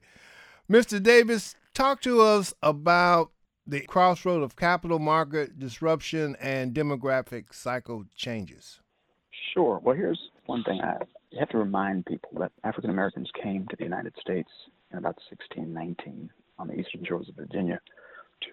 Mr. 0.72 1.02
Davis, 1.02 1.56
talk 1.74 2.02
to 2.02 2.22
us 2.22 2.54
about 2.64 3.32
the 3.66 3.82
crossroad 3.82 4.44
of 4.44 4.56
capital 4.56 5.00
market 5.00 5.60
disruption 5.60 6.38
and 6.40 6.74
demographic 6.74 7.54
cycle 7.54 8.06
changes. 8.16 8.80
Sure. 9.54 9.82
Well, 9.84 9.96
here's 9.96 10.20
one 10.46 10.64
thing 10.64 10.80
I 10.82 11.00
have 11.38 11.50
to 11.50 11.58
remind 11.58 12.06
people 12.06 12.30
that 12.40 12.54
African 12.64 12.90
Americans 12.90 13.30
came 13.44 13.68
to 13.68 13.76
the 13.76 13.84
United 13.84 14.14
States 14.22 14.50
in 14.92 14.98
about 14.98 15.18
1619 15.30 16.30
on 16.60 16.68
the 16.68 16.74
eastern 16.74 17.06
shores 17.06 17.30
of 17.30 17.36
Virginia 17.36 17.80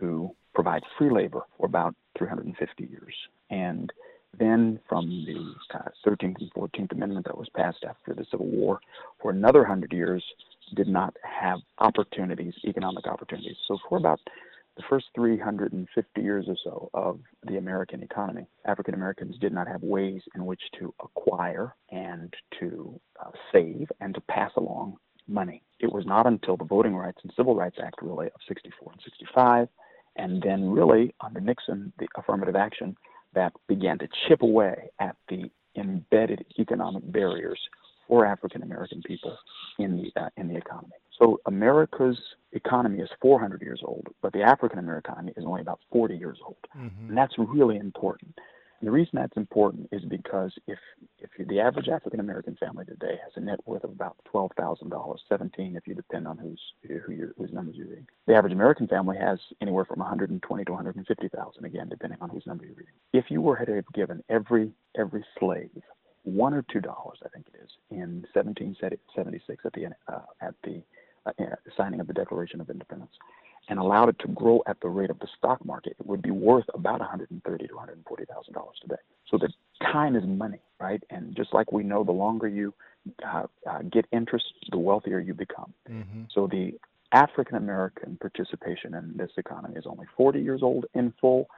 to 0.00 0.30
provide 0.54 0.82
free 0.98 1.10
labor 1.10 1.42
for 1.56 1.66
about 1.66 1.94
350 2.18 2.84
years. 2.84 3.14
And 3.50 3.92
then 4.38 4.80
from 4.88 5.06
the 5.26 5.76
uh, 5.76 5.88
13th 6.06 6.36
and 6.40 6.52
14th 6.54 6.92
Amendment 6.92 7.26
that 7.26 7.38
was 7.38 7.48
passed 7.54 7.84
after 7.88 8.14
the 8.14 8.26
Civil 8.30 8.46
War 8.46 8.80
for 9.20 9.30
another 9.30 9.60
100 9.60 9.92
years 9.92 10.24
did 10.74 10.88
not 10.88 11.14
have 11.22 11.60
opportunities, 11.78 12.54
economic 12.64 13.06
opportunities. 13.06 13.56
So 13.68 13.78
for 13.88 13.98
about 13.98 14.20
the 14.76 14.82
first 14.88 15.06
350 15.14 16.20
years 16.20 16.46
or 16.48 16.56
so 16.64 16.90
of 16.94 17.20
the 17.46 17.58
American 17.58 18.02
economy, 18.02 18.46
African 18.64 18.94
Americans 18.94 19.36
did 19.38 19.52
not 19.52 19.68
have 19.68 19.82
ways 19.82 20.20
in 20.34 20.46
which 20.46 20.62
to 20.80 20.92
acquire 21.00 21.74
and 21.90 22.34
to 22.58 22.98
uh, 23.24 23.30
save 23.52 23.88
and 24.00 24.14
to 24.14 24.20
pass 24.22 24.50
along 24.56 24.96
money. 25.26 25.62
It 25.80 25.92
was 25.92 26.06
not 26.06 26.26
until 26.26 26.56
the 26.56 26.64
Voting 26.64 26.94
Rights 26.94 27.18
and 27.22 27.32
Civil 27.36 27.54
Rights 27.54 27.76
Act, 27.82 27.96
really, 28.02 28.26
of 28.26 28.40
64 28.48 28.92
and 28.92 29.00
65, 29.02 29.68
and 30.16 30.42
then 30.42 30.70
really 30.70 31.14
under 31.20 31.40
Nixon, 31.40 31.92
the 31.98 32.06
affirmative 32.16 32.56
action 32.56 32.96
that 33.34 33.52
began 33.68 33.98
to 33.98 34.08
chip 34.28 34.42
away 34.42 34.90
at 35.00 35.16
the 35.28 35.50
embedded 35.76 36.44
economic 36.58 37.10
barriers 37.10 37.58
for 38.06 38.26
African 38.26 38.62
American 38.62 39.02
people 39.02 39.36
in 39.78 39.96
the 39.96 40.20
uh, 40.20 40.28
in 40.36 40.48
the 40.48 40.56
economy. 40.56 40.92
So 41.18 41.40
America's 41.46 42.18
economy 42.52 43.00
is 43.00 43.08
400 43.20 43.62
years 43.62 43.80
old, 43.84 44.06
but 44.20 44.32
the 44.32 44.42
African 44.42 44.78
American 44.78 45.12
economy 45.12 45.32
is 45.36 45.44
only 45.46 45.62
about 45.62 45.80
40 45.92 46.16
years 46.16 46.38
old, 46.44 46.56
mm-hmm. 46.76 47.08
and 47.08 47.16
that's 47.16 47.34
really 47.38 47.76
important. 47.76 48.38
And 48.80 48.88
the 48.88 48.92
reason 48.92 49.12
that's 49.14 49.36
important 49.36 49.88
is 49.92 50.02
because 50.04 50.52
if 50.66 50.78
if 51.18 51.30
the 51.48 51.60
average 51.60 51.88
African 51.88 52.20
American 52.20 52.56
family 52.56 52.84
today 52.84 53.18
has 53.22 53.32
a 53.36 53.40
net 53.40 53.60
worth 53.66 53.84
of 53.84 53.90
about 53.90 54.16
twelve 54.24 54.52
thousand 54.56 54.90
dollars, 54.90 55.20
seventeen 55.28 55.76
if 55.76 55.86
you 55.86 55.94
depend 55.94 56.26
on 56.26 56.38
who's 56.38 56.60
who 56.82 57.12
your 57.12 57.32
whose 57.38 57.52
numbers 57.52 57.76
you're 57.76 57.88
reading. 57.88 58.06
The 58.26 58.34
average 58.34 58.52
American 58.52 58.86
family 58.88 59.16
has 59.18 59.38
anywhere 59.60 59.84
from 59.84 60.00
120 60.00 60.64
to 60.64 60.72
150 60.72 61.28
thousand, 61.28 61.64
again 61.64 61.88
depending 61.88 62.18
on 62.20 62.30
whose 62.30 62.46
number 62.46 62.64
you're 62.64 62.74
reading. 62.74 62.94
If 63.12 63.26
you 63.30 63.40
were 63.40 63.56
to 63.56 63.74
have 63.74 63.92
given 63.94 64.22
every 64.28 64.72
every 64.96 65.24
slave 65.38 65.70
one 66.24 66.54
or 66.54 66.64
two 66.72 66.80
dollars, 66.80 67.18
I 67.24 67.28
think 67.28 67.46
it 67.52 67.60
is, 67.62 67.70
in 67.90 68.24
1776 68.32 69.64
at 69.64 69.72
the 69.72 69.86
uh, 70.12 70.20
at 70.40 70.54
the 70.64 70.82
uh, 71.26 71.54
signing 71.76 72.00
of 72.00 72.06
the 72.06 72.12
Declaration 72.12 72.60
of 72.60 72.70
Independence, 72.70 73.12
and 73.68 73.78
allowed 73.78 74.08
it 74.08 74.18
to 74.20 74.28
grow 74.28 74.62
at 74.66 74.80
the 74.80 74.88
rate 74.88 75.10
of 75.10 75.18
the 75.20 75.28
stock 75.38 75.64
market, 75.64 75.96
it 75.98 76.06
would 76.06 76.22
be 76.22 76.30
worth 76.30 76.66
about 76.74 77.00
130 77.00 77.66
to 77.66 77.74
140 77.74 78.24
thousand 78.24 78.54
dollars 78.54 78.76
today. 78.80 79.00
So 79.30 79.38
the 79.38 79.52
time 79.82 80.16
is 80.16 80.24
money, 80.24 80.60
right? 80.80 81.02
And 81.10 81.34
just 81.36 81.54
like 81.54 81.72
we 81.72 81.82
know, 81.82 82.04
the 82.04 82.12
longer 82.12 82.48
you 82.48 82.74
uh, 83.26 83.46
uh, 83.68 83.82
get 83.90 84.06
interest, 84.12 84.46
the 84.70 84.78
wealthier 84.78 85.18
you 85.18 85.34
become. 85.34 85.72
Mm-hmm. 85.90 86.24
So 86.32 86.46
the 86.46 86.74
African 87.12 87.56
American 87.56 88.16
participation 88.20 88.94
in 88.94 89.14
this 89.16 89.30
economy 89.36 89.76
is 89.76 89.84
only 89.86 90.06
40 90.16 90.40
years 90.40 90.62
old 90.62 90.86
in 90.94 91.12
full 91.20 91.48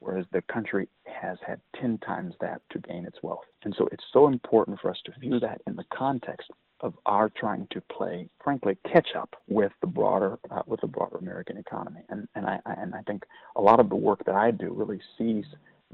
whereas 0.00 0.26
the 0.32 0.42
country 0.42 0.88
has 1.04 1.38
had 1.46 1.60
10 1.80 1.98
times 1.98 2.34
that 2.40 2.60
to 2.70 2.78
gain 2.78 3.04
its 3.06 3.18
wealth. 3.22 3.44
And 3.64 3.74
so 3.76 3.88
it's 3.92 4.04
so 4.12 4.28
important 4.28 4.80
for 4.80 4.90
us 4.90 4.98
to 5.06 5.12
view 5.18 5.40
that 5.40 5.62
in 5.66 5.76
the 5.76 5.84
context 5.92 6.50
of 6.80 6.94
our 7.06 7.30
trying 7.30 7.66
to 7.70 7.80
play, 7.80 8.28
frankly, 8.42 8.76
catch 8.90 9.14
up 9.16 9.34
with 9.48 9.72
the 9.80 9.86
broader 9.86 10.38
uh, 10.50 10.62
with 10.66 10.80
the 10.80 10.86
broader 10.86 11.16
American 11.16 11.56
economy. 11.56 12.00
And 12.08 12.28
and 12.34 12.46
I 12.46 12.60
and 12.64 12.94
I 12.94 13.02
think 13.02 13.24
a 13.56 13.60
lot 13.60 13.80
of 13.80 13.88
the 13.88 13.96
work 13.96 14.24
that 14.26 14.34
I 14.34 14.50
do 14.50 14.72
really 14.72 15.00
sees 15.16 15.44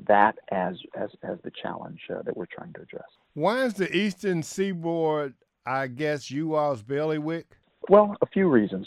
that 0.06 0.38
as 0.50 0.76
as 0.94 1.10
as 1.22 1.38
the 1.44 1.50
challenge 1.50 2.00
uh, 2.10 2.22
that 2.22 2.36
we're 2.36 2.46
trying 2.46 2.72
to 2.74 2.82
address. 2.82 3.08
Why 3.34 3.64
is 3.64 3.74
the 3.74 3.94
Eastern 3.94 4.42
Seaboard, 4.42 5.34
I 5.64 5.86
guess, 5.86 6.30
you 6.30 6.54
all's 6.54 6.82
bailiwick? 6.82 7.46
Well, 7.88 8.16
a 8.20 8.26
few 8.26 8.48
reasons. 8.48 8.86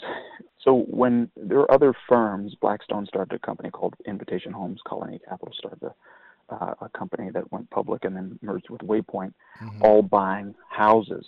So 0.62 0.84
when 0.88 1.30
there 1.36 1.60
are 1.60 1.70
other 1.70 1.94
firms, 2.08 2.54
Blackstone 2.60 3.06
started 3.06 3.36
a 3.36 3.46
company 3.46 3.70
called 3.70 3.94
Invitation 4.04 4.52
Homes. 4.52 4.80
Colony 4.84 5.20
Capital 5.28 5.54
started 5.56 5.82
a, 5.82 6.54
uh, 6.54 6.74
a 6.80 6.88
company 6.88 7.30
that 7.30 7.52
went 7.52 7.70
public 7.70 8.04
and 8.04 8.16
then 8.16 8.38
merged 8.42 8.68
with 8.68 8.80
Waypoint, 8.80 9.32
mm-hmm. 9.62 9.82
all 9.82 10.02
buying 10.02 10.54
houses 10.68 11.24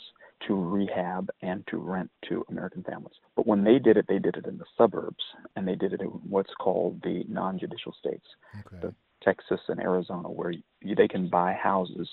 to 0.47 0.55
rehab 0.55 1.31
and 1.43 1.67
to 1.69 1.77
rent 1.79 2.11
to 2.29 2.45
American 2.49 2.83
families. 2.85 3.17
But 3.37 3.47
when 3.47 3.65
they 3.65 3.79
did 3.79 3.97
it, 3.97 4.07
they 4.09 4.19
did 4.19 4.37
it 4.37 4.47
in 4.47 4.59
the 4.59 4.65
suburbs, 4.77 5.23
and 5.57 5.67
they 5.67 5.75
did 5.75 5.93
it 5.93 6.01
in 6.01 6.09
what's 6.09 6.53
called 6.61 7.01
the 7.03 7.25
non-judicial 7.29 7.95
states, 7.99 8.27
okay. 8.67 8.79
the 8.81 8.95
Texas 9.23 9.61
and 9.69 9.81
Arizona, 9.81 10.29
where 10.29 10.53
you, 10.81 10.95
they 10.95 11.09
can 11.09 11.29
buy 11.29 11.53
houses 11.53 12.09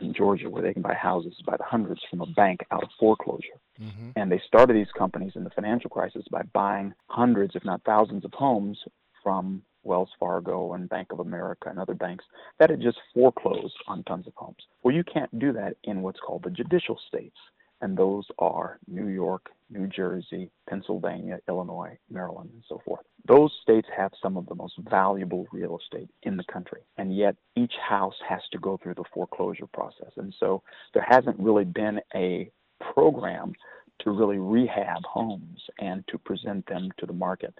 in 0.00 0.14
Georgia 0.14 0.48
where 0.48 0.62
they 0.62 0.72
can 0.72 0.82
buy 0.82 0.94
houses 0.94 1.34
by 1.44 1.56
the 1.56 1.64
hundreds 1.64 2.00
from 2.08 2.20
a 2.20 2.26
bank 2.26 2.60
out 2.70 2.82
of 2.82 2.88
foreclosure. 2.98 3.58
Mm-hmm. 3.80 4.10
And 4.16 4.30
they 4.30 4.40
started 4.46 4.76
these 4.76 4.92
companies 4.96 5.32
in 5.34 5.44
the 5.44 5.50
financial 5.50 5.90
crisis 5.90 6.24
by 6.30 6.42
buying 6.52 6.94
hundreds, 7.08 7.56
if 7.56 7.64
not 7.64 7.82
thousands, 7.84 8.24
of 8.24 8.32
homes 8.32 8.78
from 9.22 9.62
Wells 9.84 10.10
Fargo 10.18 10.74
and 10.74 10.88
Bank 10.88 11.12
of 11.12 11.20
America 11.20 11.68
and 11.68 11.78
other 11.78 11.94
banks 11.94 12.24
that 12.58 12.70
had 12.70 12.80
just 12.80 12.98
foreclosed 13.14 13.74
on 13.88 14.04
tons 14.04 14.26
of 14.26 14.34
homes. 14.36 14.66
Well, 14.82 14.94
you 14.94 15.04
can't 15.04 15.38
do 15.38 15.52
that 15.52 15.76
in 15.84 16.02
what's 16.02 16.20
called 16.20 16.44
the 16.44 16.50
judicial 16.50 16.98
states, 17.08 17.36
and 17.80 17.96
those 17.96 18.26
are 18.38 18.78
New 18.86 19.08
York, 19.08 19.50
New 19.70 19.86
Jersey, 19.86 20.50
Pennsylvania, 20.68 21.40
Illinois, 21.48 21.98
Maryland, 22.10 22.50
and 22.52 22.62
so 22.68 22.80
forth. 22.84 23.04
Those 23.26 23.52
states 23.62 23.88
have 23.96 24.12
some 24.22 24.36
of 24.36 24.46
the 24.46 24.54
most 24.54 24.74
valuable 24.78 25.46
real 25.52 25.78
estate 25.78 26.08
in 26.22 26.36
the 26.36 26.44
country, 26.44 26.82
and 26.96 27.16
yet 27.16 27.36
each 27.56 27.74
house 27.88 28.16
has 28.28 28.40
to 28.52 28.58
go 28.58 28.78
through 28.82 28.94
the 28.94 29.04
foreclosure 29.12 29.66
process. 29.66 30.12
And 30.16 30.34
so 30.38 30.62
there 30.94 31.06
hasn't 31.08 31.38
really 31.38 31.64
been 31.64 32.00
a 32.14 32.50
program 32.80 33.54
to 34.00 34.10
really 34.10 34.38
rehab 34.38 35.04
homes 35.04 35.60
and 35.78 36.06
to 36.08 36.18
present 36.18 36.66
them 36.66 36.90
to 36.98 37.06
the 37.06 37.12
market. 37.12 37.54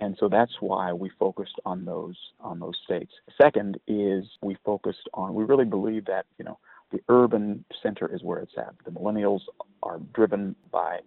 And 0.00 0.16
so 0.18 0.28
that's 0.28 0.52
why 0.60 0.92
we 0.92 1.10
focused 1.18 1.60
on 1.64 1.84
those 1.84 2.16
on 2.40 2.58
those 2.58 2.76
states. 2.84 3.12
Second 3.40 3.78
is 3.86 4.24
we 4.42 4.56
focused 4.64 5.08
on 5.14 5.34
we 5.34 5.44
really 5.44 5.64
believe 5.64 6.04
that, 6.06 6.26
you 6.38 6.44
know, 6.44 6.58
the 6.90 7.00
urban 7.08 7.64
center 7.82 8.12
is 8.12 8.22
where 8.22 8.38
it's 8.38 8.56
at. 8.56 8.74
The 8.84 8.90
millennials 8.90 9.40
are 9.82 10.00
driven 10.12 10.54
by 10.70 11.00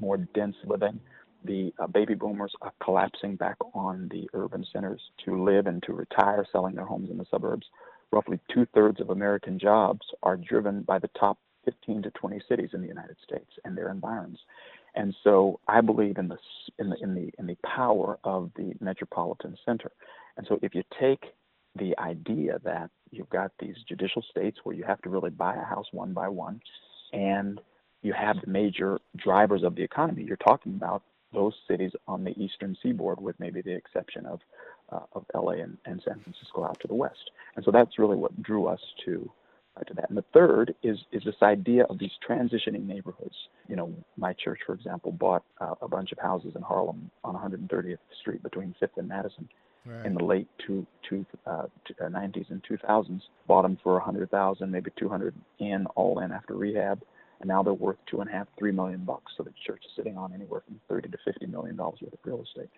more 0.00 0.16
dense 0.18 0.56
living. 0.64 1.00
The 1.44 1.72
uh, 1.78 1.88
baby 1.88 2.14
boomers 2.14 2.52
are 2.60 2.72
collapsing 2.82 3.36
back 3.36 3.56
on 3.74 4.08
the 4.10 4.28
urban 4.32 4.64
centers 4.72 5.00
to 5.24 5.42
live 5.42 5.66
and 5.66 5.82
to 5.84 5.92
retire, 5.92 6.46
selling 6.52 6.76
their 6.76 6.84
homes 6.84 7.10
in 7.10 7.18
the 7.18 7.26
suburbs. 7.30 7.66
Roughly 8.12 8.38
two 8.52 8.66
thirds 8.74 9.00
of 9.00 9.10
American 9.10 9.58
jobs 9.58 10.06
are 10.22 10.36
driven 10.36 10.82
by 10.82 10.98
the 10.98 11.10
top 11.18 11.38
15 11.64 12.02
to 12.02 12.10
20 12.10 12.40
cities 12.48 12.70
in 12.72 12.80
the 12.80 12.88
United 12.88 13.16
States 13.22 13.50
and 13.64 13.76
their 13.76 13.90
environs. 13.90 14.38
And 14.94 15.14
so 15.24 15.60
I 15.68 15.80
believe 15.80 16.18
in 16.18 16.28
the 16.28 16.36
in 16.78 16.90
the 16.90 16.96
in 17.02 17.14
the 17.14 17.30
in 17.38 17.46
the 17.46 17.56
power 17.64 18.18
of 18.24 18.50
the 18.56 18.74
metropolitan 18.80 19.56
center. 19.64 19.90
And 20.36 20.46
so 20.48 20.58
if 20.62 20.74
you 20.74 20.82
take 21.00 21.24
the 21.76 21.94
idea 21.98 22.60
that 22.64 22.90
you've 23.10 23.30
got 23.30 23.52
these 23.58 23.76
judicial 23.88 24.22
states 24.30 24.58
where 24.64 24.74
you 24.74 24.84
have 24.84 25.00
to 25.02 25.08
really 25.08 25.30
buy 25.30 25.54
a 25.54 25.64
house 25.64 25.86
one 25.92 26.12
by 26.12 26.28
one, 26.28 26.60
and 27.12 27.60
you 28.02 28.12
have 28.12 28.36
the 28.44 28.50
major 28.50 28.98
drivers 29.16 29.62
of 29.62 29.74
the 29.74 29.82
economy. 29.82 30.24
You're 30.24 30.36
talking 30.36 30.74
about 30.74 31.02
those 31.32 31.54
cities 31.66 31.92
on 32.06 32.24
the 32.24 32.38
eastern 32.38 32.76
seaboard, 32.82 33.20
with 33.20 33.38
maybe 33.40 33.62
the 33.62 33.74
exception 33.74 34.26
of 34.26 34.40
uh, 34.90 35.00
of 35.14 35.24
LA 35.34 35.52
and, 35.52 35.78
and 35.86 36.02
San 36.04 36.20
Francisco 36.20 36.64
out 36.64 36.78
to 36.80 36.88
the 36.88 36.94
west. 36.94 37.30
And 37.56 37.64
so 37.64 37.70
that's 37.70 37.98
really 37.98 38.16
what 38.16 38.42
drew 38.42 38.66
us 38.66 38.80
to 39.06 39.30
to 39.86 39.94
that. 39.94 40.08
And 40.08 40.18
the 40.18 40.24
third 40.32 40.74
is 40.82 40.98
is 41.12 41.22
this 41.24 41.34
idea 41.42 41.84
of 41.84 41.98
these 41.98 42.10
transitioning 42.28 42.86
neighborhoods. 42.86 43.34
You 43.68 43.76
know, 43.76 43.92
my 44.16 44.32
church, 44.34 44.60
for 44.66 44.74
example, 44.74 45.12
bought 45.12 45.44
uh, 45.60 45.74
a 45.80 45.88
bunch 45.88 46.12
of 46.12 46.18
houses 46.18 46.52
in 46.54 46.62
Harlem 46.62 47.10
on 47.24 47.34
130th 47.34 47.98
Street 48.20 48.42
between 48.42 48.74
Fifth 48.78 48.96
and 48.96 49.08
Madison. 49.08 49.48
Right. 49.84 50.06
In 50.06 50.14
the 50.14 50.22
late 50.22 50.46
two, 50.64 50.86
two, 51.08 51.26
uh, 51.44 51.64
90s 52.00 52.50
uh, 52.50 52.54
and 52.54 52.62
2000s, 52.62 53.20
bought 53.48 53.62
them 53.62 53.76
for 53.82 53.94
100,000, 53.94 54.70
maybe 54.70 54.92
200 54.96 55.34
in, 55.58 55.86
all 55.96 56.20
in 56.20 56.30
after 56.30 56.54
rehab, 56.54 57.02
and 57.40 57.48
now 57.48 57.64
they're 57.64 57.72
worth 57.72 57.96
two 58.08 58.20
and 58.20 58.30
a 58.30 58.32
half, 58.32 58.46
three 58.56 58.70
million 58.70 59.04
bucks. 59.04 59.32
So 59.36 59.42
the 59.42 59.52
church 59.66 59.82
is 59.84 59.90
sitting 59.96 60.16
on 60.16 60.32
anywhere 60.32 60.62
from 60.64 60.80
30 60.88 61.08
to 61.08 61.18
50 61.24 61.46
million 61.46 61.74
dollars 61.74 61.98
worth 62.00 62.12
of 62.12 62.20
real 62.22 62.44
estate. 62.44 62.70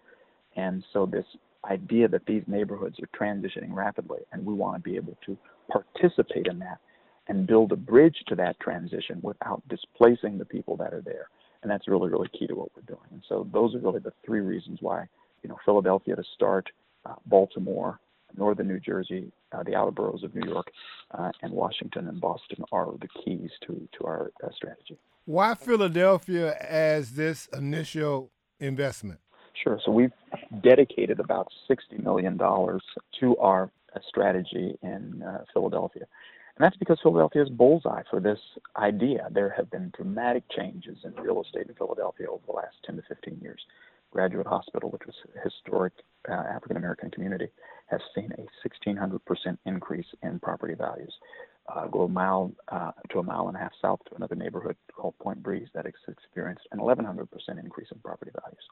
And 0.56 0.82
so 0.94 1.04
this 1.04 1.26
idea 1.70 2.08
that 2.08 2.26
these 2.26 2.42
neighborhoods 2.46 2.96
are 3.00 3.18
transitioning 3.18 3.72
rapidly, 3.72 4.20
and 4.32 4.44
we 4.44 4.54
want 4.54 4.76
to 4.76 4.90
be 4.90 4.96
able 4.96 5.16
to 5.26 5.36
participate 5.70 6.46
in 6.46 6.58
that 6.58 6.78
and 7.28 7.46
build 7.46 7.72
a 7.72 7.76
bridge 7.76 8.16
to 8.28 8.34
that 8.34 8.58
transition 8.60 9.18
without 9.22 9.62
displacing 9.68 10.38
the 10.38 10.44
people 10.44 10.76
that 10.76 10.92
are 10.92 11.00
there. 11.00 11.28
And 11.62 11.70
that's 11.70 11.88
really, 11.88 12.10
really 12.10 12.28
key 12.38 12.46
to 12.46 12.54
what 12.54 12.68
we're 12.76 12.82
doing. 12.82 13.08
And 13.10 13.22
so 13.28 13.48
those 13.52 13.74
are 13.74 13.78
really 13.78 14.00
the 14.00 14.12
three 14.26 14.40
reasons 14.40 14.78
why, 14.82 15.06
you 15.42 15.48
know, 15.48 15.56
Philadelphia 15.64 16.16
to 16.16 16.24
start, 16.34 16.68
uh, 17.06 17.14
Baltimore, 17.24 17.98
northern 18.36 18.68
New 18.68 18.80
Jersey, 18.80 19.32
uh, 19.52 19.62
the 19.62 19.74
outer 19.74 19.90
boroughs 19.90 20.24
of 20.24 20.34
New 20.34 20.46
York, 20.50 20.70
uh, 21.12 21.30
and 21.40 21.52
Washington 21.52 22.08
and 22.08 22.20
Boston 22.20 22.64
are 22.72 22.92
the 23.00 23.08
keys 23.24 23.50
to, 23.66 23.88
to 23.98 24.04
our 24.04 24.30
uh, 24.42 24.48
strategy. 24.54 24.98
Why 25.24 25.54
Philadelphia 25.54 26.54
as 26.58 27.12
this 27.12 27.48
initial 27.52 28.30
investment? 28.60 29.20
Sure. 29.62 29.78
So 29.84 29.92
we've 29.92 30.12
dedicated 30.62 31.20
about 31.20 31.48
$60 31.70 32.02
million 32.02 32.36
to 32.38 33.36
our 33.38 33.70
uh, 33.94 34.00
strategy 34.08 34.76
in 34.82 35.22
uh, 35.22 35.44
Philadelphia. 35.52 36.06
And 36.56 36.64
that's 36.64 36.76
because 36.76 36.98
Philadelphia 37.02 37.42
is 37.42 37.48
bullseye 37.48 38.02
for 38.10 38.20
this 38.20 38.38
idea. 38.76 39.28
There 39.30 39.52
have 39.56 39.70
been 39.70 39.92
dramatic 39.96 40.44
changes 40.56 40.98
in 41.04 41.14
real 41.22 41.42
estate 41.42 41.66
in 41.68 41.74
Philadelphia 41.74 42.28
over 42.28 42.42
the 42.46 42.52
last 42.52 42.76
10 42.84 42.96
to 42.96 43.02
15 43.08 43.38
years. 43.42 43.60
Graduate 44.12 44.46
Hospital, 44.46 44.90
which 44.90 45.02
was 45.06 45.16
a 45.36 45.40
historic 45.42 45.92
uh, 46.28 46.32
African 46.32 46.76
American 46.76 47.10
community, 47.10 47.48
has 47.86 48.00
seen 48.14 48.32
a 48.38 48.68
1,600% 48.88 49.58
increase 49.66 50.06
in 50.22 50.38
property 50.38 50.74
values. 50.74 51.12
Uh, 51.68 51.86
go 51.88 52.02
a 52.02 52.08
mile 52.08 52.52
uh, 52.68 52.92
to 53.10 53.18
a 53.18 53.22
mile 53.22 53.48
and 53.48 53.56
a 53.56 53.60
half 53.60 53.72
south 53.82 53.98
to 54.08 54.14
another 54.14 54.36
neighborhood 54.36 54.76
called 54.94 55.18
Point 55.18 55.42
Breeze 55.42 55.68
that 55.74 55.86
has 55.86 55.94
experienced 56.06 56.68
an 56.70 56.78
1,100% 56.78 57.26
increase 57.58 57.88
in 57.90 57.98
property 58.00 58.30
values, 58.40 58.62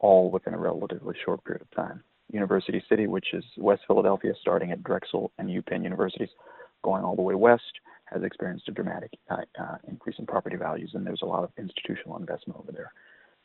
all 0.00 0.30
within 0.30 0.54
a 0.54 0.58
relatively 0.58 1.14
short 1.24 1.44
period 1.44 1.62
of 1.62 1.70
time. 1.70 2.02
University 2.30 2.82
City, 2.88 3.06
which 3.06 3.32
is 3.32 3.44
West 3.56 3.82
Philadelphia, 3.86 4.32
starting 4.40 4.70
at 4.70 4.84
Drexel 4.84 5.32
and 5.38 5.48
UPenn 5.48 5.82
universities, 5.82 6.28
going 6.82 7.02
all 7.02 7.16
the 7.16 7.22
way 7.22 7.34
west, 7.34 7.80
has 8.04 8.22
experienced 8.22 8.68
a 8.68 8.72
dramatic 8.72 9.10
uh, 9.30 9.36
uh, 9.60 9.76
increase 9.86 10.16
in 10.18 10.26
property 10.26 10.56
values, 10.56 10.90
and 10.94 11.06
there's 11.06 11.22
a 11.22 11.26
lot 11.26 11.44
of 11.44 11.50
institutional 11.58 12.18
investment 12.18 12.58
over 12.60 12.72
there. 12.72 12.92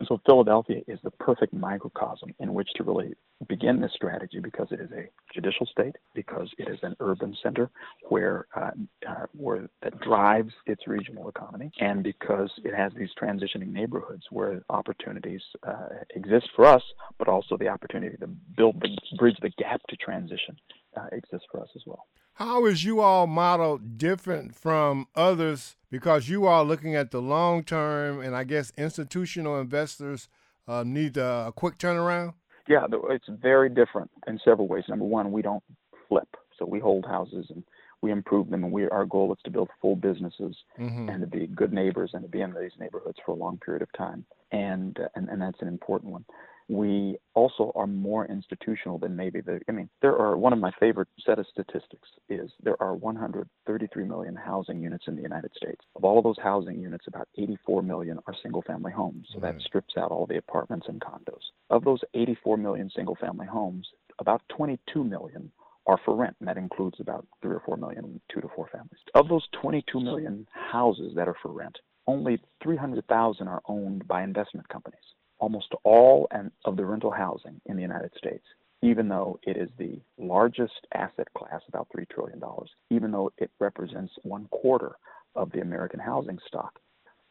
And 0.03 0.07
so 0.09 0.21
Philadelphia 0.25 0.81
is 0.85 0.99
the 1.01 1.11
perfect 1.11 1.53
microcosm 1.53 2.33
in 2.39 2.53
which 2.53 2.67
to 2.75 2.83
really 2.83 3.13
begin 3.47 3.79
this 3.79 3.93
strategy 3.95 4.39
because 4.39 4.67
it 4.69 4.81
is 4.81 4.91
a 4.91 5.07
judicial 5.33 5.65
state, 5.65 5.95
because 6.13 6.49
it 6.57 6.67
is 6.67 6.77
an 6.83 6.93
urban 6.99 7.33
center 7.41 7.69
where 8.09 8.47
uh, 8.53 8.71
uh, 9.07 9.27
where 9.31 9.69
that 9.81 9.97
drives 10.01 10.51
its 10.65 10.87
regional 10.87 11.29
economy, 11.29 11.71
and 11.79 12.03
because 12.03 12.51
it 12.65 12.75
has 12.75 12.91
these 12.97 13.11
transitioning 13.17 13.71
neighborhoods 13.71 14.23
where 14.29 14.61
opportunities 14.69 15.41
uh, 15.65 15.87
exist 16.15 16.49
for 16.53 16.65
us, 16.65 16.83
but 17.17 17.29
also 17.29 17.55
the 17.55 17.69
opportunity 17.69 18.17
to 18.17 18.27
build 18.57 18.81
the 18.81 18.89
bridge 19.17 19.37
the 19.41 19.51
gap 19.51 19.79
to 19.87 19.95
transition 19.95 20.57
uh, 20.97 21.07
exists 21.13 21.47
for 21.49 21.61
us 21.61 21.69
as 21.77 21.83
well. 21.85 22.07
How 22.37 22.65
is 22.65 22.83
you 22.83 22.99
all 22.99 23.27
model 23.27 23.77
different 23.77 24.55
from 24.55 25.07
others 25.15 25.75
because 25.91 26.29
you 26.29 26.47
are 26.47 26.63
looking 26.63 26.95
at 26.95 27.11
the 27.11 27.21
long 27.21 27.63
term, 27.63 28.21
and 28.21 28.35
I 28.35 28.43
guess 28.43 28.73
institutional 28.75 29.59
investors 29.59 30.29
uh, 30.67 30.83
need 30.83 31.15
a, 31.17 31.45
a 31.47 31.51
quick 31.55 31.77
turnaround? 31.77 32.33
Yeah, 32.67 32.87
it's 33.09 33.27
very 33.29 33.69
different 33.69 34.09
in 34.25 34.39
several 34.43 34.67
ways. 34.67 34.85
Number 34.89 35.05
one, 35.05 35.31
we 35.31 35.43
don't 35.43 35.63
flip, 36.09 36.27
so 36.57 36.65
we 36.65 36.79
hold 36.79 37.05
houses 37.05 37.45
and 37.49 37.63
we 38.01 38.11
improve 38.11 38.49
them, 38.49 38.63
and 38.63 38.73
we 38.73 38.89
our 38.89 39.05
goal 39.05 39.31
is 39.31 39.39
to 39.43 39.51
build 39.51 39.69
full 39.79 39.95
businesses 39.95 40.55
mm-hmm. 40.79 41.09
and 41.09 41.21
to 41.21 41.27
be 41.27 41.45
good 41.45 41.71
neighbors 41.71 42.11
and 42.13 42.23
to 42.23 42.29
be 42.29 42.41
in 42.41 42.51
these 42.53 42.71
neighborhoods 42.79 43.17
for 43.23 43.33
a 43.33 43.35
long 43.35 43.59
period 43.59 43.83
of 43.83 43.91
time, 43.95 44.25
and 44.51 44.99
uh, 44.99 45.07
and, 45.15 45.29
and 45.29 45.39
that's 45.39 45.61
an 45.61 45.67
important 45.67 46.11
one 46.11 46.25
we 46.69 47.17
also 47.33 47.71
are 47.75 47.87
more 47.87 48.25
institutional 48.25 48.97
than 48.97 49.15
maybe 49.15 49.41
the 49.41 49.59
i 49.67 49.71
mean 49.71 49.89
there 50.01 50.17
are 50.17 50.37
one 50.37 50.53
of 50.53 50.59
my 50.59 50.71
favorite 50.79 51.07
set 51.25 51.39
of 51.39 51.45
statistics 51.47 52.09
is 52.29 52.51
there 52.61 52.81
are 52.81 52.95
133 52.95 54.05
million 54.05 54.35
housing 54.35 54.81
units 54.81 55.05
in 55.07 55.15
the 55.15 55.21
united 55.21 55.51
states. 55.55 55.81
Of 55.95 56.03
all 56.03 56.17
of 56.17 56.23
those 56.23 56.37
housing 56.41 56.79
units 56.79 57.05
about 57.07 57.27
84 57.37 57.81
million 57.81 58.19
are 58.27 58.35
single 58.41 58.61
family 58.61 58.91
homes. 58.91 59.27
So 59.33 59.39
that 59.39 59.55
mm-hmm. 59.55 59.59
strips 59.61 59.95
out 59.97 60.11
all 60.11 60.25
the 60.25 60.37
apartments 60.37 60.87
and 60.89 61.01
condos. 61.01 61.41
Of 61.69 61.83
those 61.83 62.01
84 62.13 62.57
million 62.57 62.89
single 62.95 63.15
family 63.15 63.47
homes 63.47 63.87
about 64.19 64.41
22 64.55 65.03
million 65.03 65.51
are 65.85 65.99
for 66.05 66.15
rent, 66.15 66.35
and 66.39 66.47
that 66.47 66.57
includes 66.57 66.97
about 66.99 67.27
three 67.41 67.53
or 67.55 67.61
four 67.65 67.75
million 67.77 68.21
two 68.33 68.39
to 68.41 68.47
four 68.55 68.69
families. 68.71 69.01
Of 69.15 69.27
those 69.27 69.45
22 69.61 69.99
million 69.99 70.47
houses 70.53 71.13
that 71.15 71.27
are 71.27 71.35
for 71.41 71.51
rent, 71.51 71.77
only 72.07 72.39
300,000 72.61 73.47
are 73.47 73.61
owned 73.67 74.07
by 74.07 74.23
investment 74.23 74.67
companies 74.69 75.03
almost 75.43 75.73
all 75.83 76.25
of 76.63 76.77
the 76.77 76.85
rental 76.85 77.11
housing 77.11 77.59
in 77.65 77.75
the 77.75 77.81
United 77.81 78.11
States, 78.17 78.45
even 78.81 79.09
though 79.09 79.37
it 79.43 79.57
is 79.57 79.67
the 79.77 79.99
largest 80.17 80.87
asset 80.93 81.27
class, 81.37 81.59
about 81.67 81.89
$3 81.93 82.07
trillion, 82.09 82.41
even 82.89 83.11
though 83.11 83.29
it 83.37 83.51
represents 83.59 84.13
one 84.23 84.45
quarter 84.51 84.93
of 85.35 85.51
the 85.51 85.59
American 85.59 85.99
housing 85.99 86.39
stock, 86.47 86.79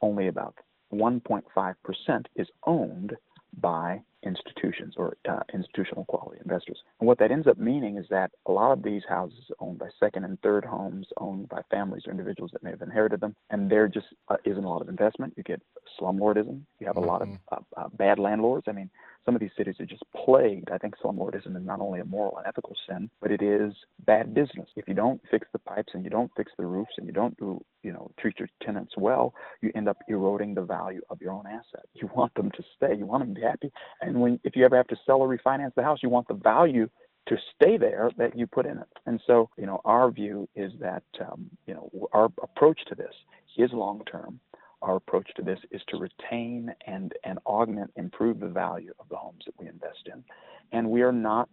only 0.03 0.29
about 0.29 0.55
1.5% 0.93 2.27
is 2.37 2.47
owned 2.67 3.17
by 3.59 4.03
institutions 4.23 4.95
or 4.97 5.17
uh, 5.29 5.41
institutional 5.53 6.05
quality 6.05 6.41
investors. 6.43 6.79
And 7.01 7.07
what 7.07 7.19
that 7.19 7.31
ends 7.31 7.47
up 7.47 7.59
meaning 7.59 7.97
is 7.97 8.07
that 8.11 8.31
a 8.47 8.53
lot 8.53 8.73
of 8.73 8.83
these 8.83 9.03
houses 9.09 9.39
are 9.51 9.67
owned 9.67 9.79
by 9.79 9.89
second 9.99 10.25
and 10.25 10.41
third 10.43 10.65
homes, 10.65 11.07
owned 11.19 11.49
by 11.49 11.63
families 11.71 12.03
or 12.07 12.13
individuals 12.13 12.51
that 12.53 12.63
may 12.63 12.71
have 12.71 12.83
inherited 12.83 13.21
them, 13.21 13.35
and 13.51 13.71
there 13.71 13.89
just 13.89 14.07
uh, 14.29 14.37
isn't 14.45 14.65
a 14.65 14.69
lot 14.69 14.83
of 14.83 14.89
investment. 14.89 15.35
You 15.37 15.43
get 15.43 15.63
slumlordism. 16.01 16.61
You 16.79 16.87
have 16.87 16.97
a 16.97 17.01
mm-hmm. 17.01 17.09
lot 17.09 17.23
of 17.23 17.29
mm-hmm. 17.29 17.55
uh, 17.55 17.81
uh, 17.81 17.89
bad 17.97 18.19
landlords. 18.19 18.67
I 18.69 18.73
mean, 18.73 18.91
some 19.25 19.35
of 19.35 19.41
these 19.41 19.51
cities 19.57 19.77
are 19.79 19.87
just 19.87 20.03
plagued. 20.25 20.71
I 20.71 20.79
think 20.79 20.95
slumlordism 20.99 21.57
is 21.57 21.65
not 21.65 21.81
only 21.81 22.01
a 22.01 22.05
moral 22.05 22.39
and 22.39 22.47
ethical 22.47 22.75
sin, 22.89 23.09
but 23.21 23.31
it 23.31 23.43
is 23.43 23.73
bad 24.05 24.35
business. 24.35 24.69
If 24.75 24.89
you 24.89 24.95
don't 24.95 25.21
fix 25.31 25.47
the 25.53 25.61
pipes 25.61 25.93
and 25.95 26.03
you 26.05 26.11
don't 26.11 26.31
fix 26.37 26.51
the 26.59 26.67
roofs 26.67 26.93
and 26.99 27.07
you 27.07 27.13
don't 27.13 27.37
do, 27.39 27.63
you 27.83 27.93
know, 27.93 28.11
treat 28.19 28.39
your 28.39 28.49
tenants 28.63 28.95
well, 28.97 29.35
you 29.61 29.71
end 29.75 29.89
up 29.89 29.99
eroding 30.09 30.55
the 30.55 30.63
value 30.63 31.03
of 31.09 31.21
your 31.21 31.33
own 31.33 31.47
asset. 31.47 31.87
You 31.95 32.11
want 32.15 32.35
them 32.35 32.51
to 32.53 32.65
stay. 32.77 32.97
You 32.97 33.07
want 33.07 33.23
them 33.25 33.35
to 33.35 33.41
be 33.41 33.47
happy. 33.47 33.73
And 34.01 34.12
when 34.21 34.41
if 34.45 34.57
you 34.57 34.65
ever 34.65 34.77
have 34.77 34.89
to 34.89 34.97
sell 35.07 35.19
or 35.21 35.29
refinance 35.29 35.75
the 35.75 35.83
house, 35.83 36.01
you 36.03 36.09
want 36.09 36.29
the 36.29 36.35
value 36.35 36.89
to 37.29 37.37
stay 37.55 37.77
there 37.77 38.11
that 38.17 38.37
you 38.37 38.47
put 38.47 38.67
in 38.67 38.79
it. 38.79 38.89
And 39.07 39.21
so, 39.27 39.49
you 39.57 39.67
know, 39.67 39.81
our 39.85 40.11
view 40.11 40.49
is 40.57 40.73
that, 40.81 41.05
um, 41.21 41.51
you 41.67 41.75
know, 41.75 42.09
our 42.13 42.29
approach 42.43 42.81
to 42.89 42.95
this 42.95 43.15
is 43.57 43.71
long 43.73 44.03
term. 44.11 44.41
Our 44.81 44.97
approach 44.97 45.31
to 45.37 45.43
this 45.43 45.61
is 45.71 45.81
to 45.89 45.99
retain 45.99 46.75
and, 46.87 47.13
and 47.25 47.39
augment, 47.47 47.93
improve 47.95 48.41
the 48.41 48.49
value 48.49 48.93
of 48.99 49.09
the 49.09 49.17
homes 49.17 49.45
that 49.47 49.55
we 49.59 49.69
invest 49.69 50.09
in. 50.13 50.25
And 50.73 50.91
we 50.91 51.03
are 51.03 51.13
not 51.13 51.49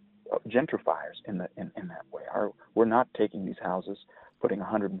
gentrifiers 0.48 1.18
in, 1.26 1.38
the, 1.38 1.48
in, 1.56 1.70
in 1.76 1.88
that 1.88 2.04
way. 2.12 2.22
Our, 2.32 2.50
we're 2.74 2.84
not 2.84 3.08
taking 3.16 3.44
these 3.44 3.56
houses, 3.62 3.98
putting 4.40 4.58
105% 4.58 5.00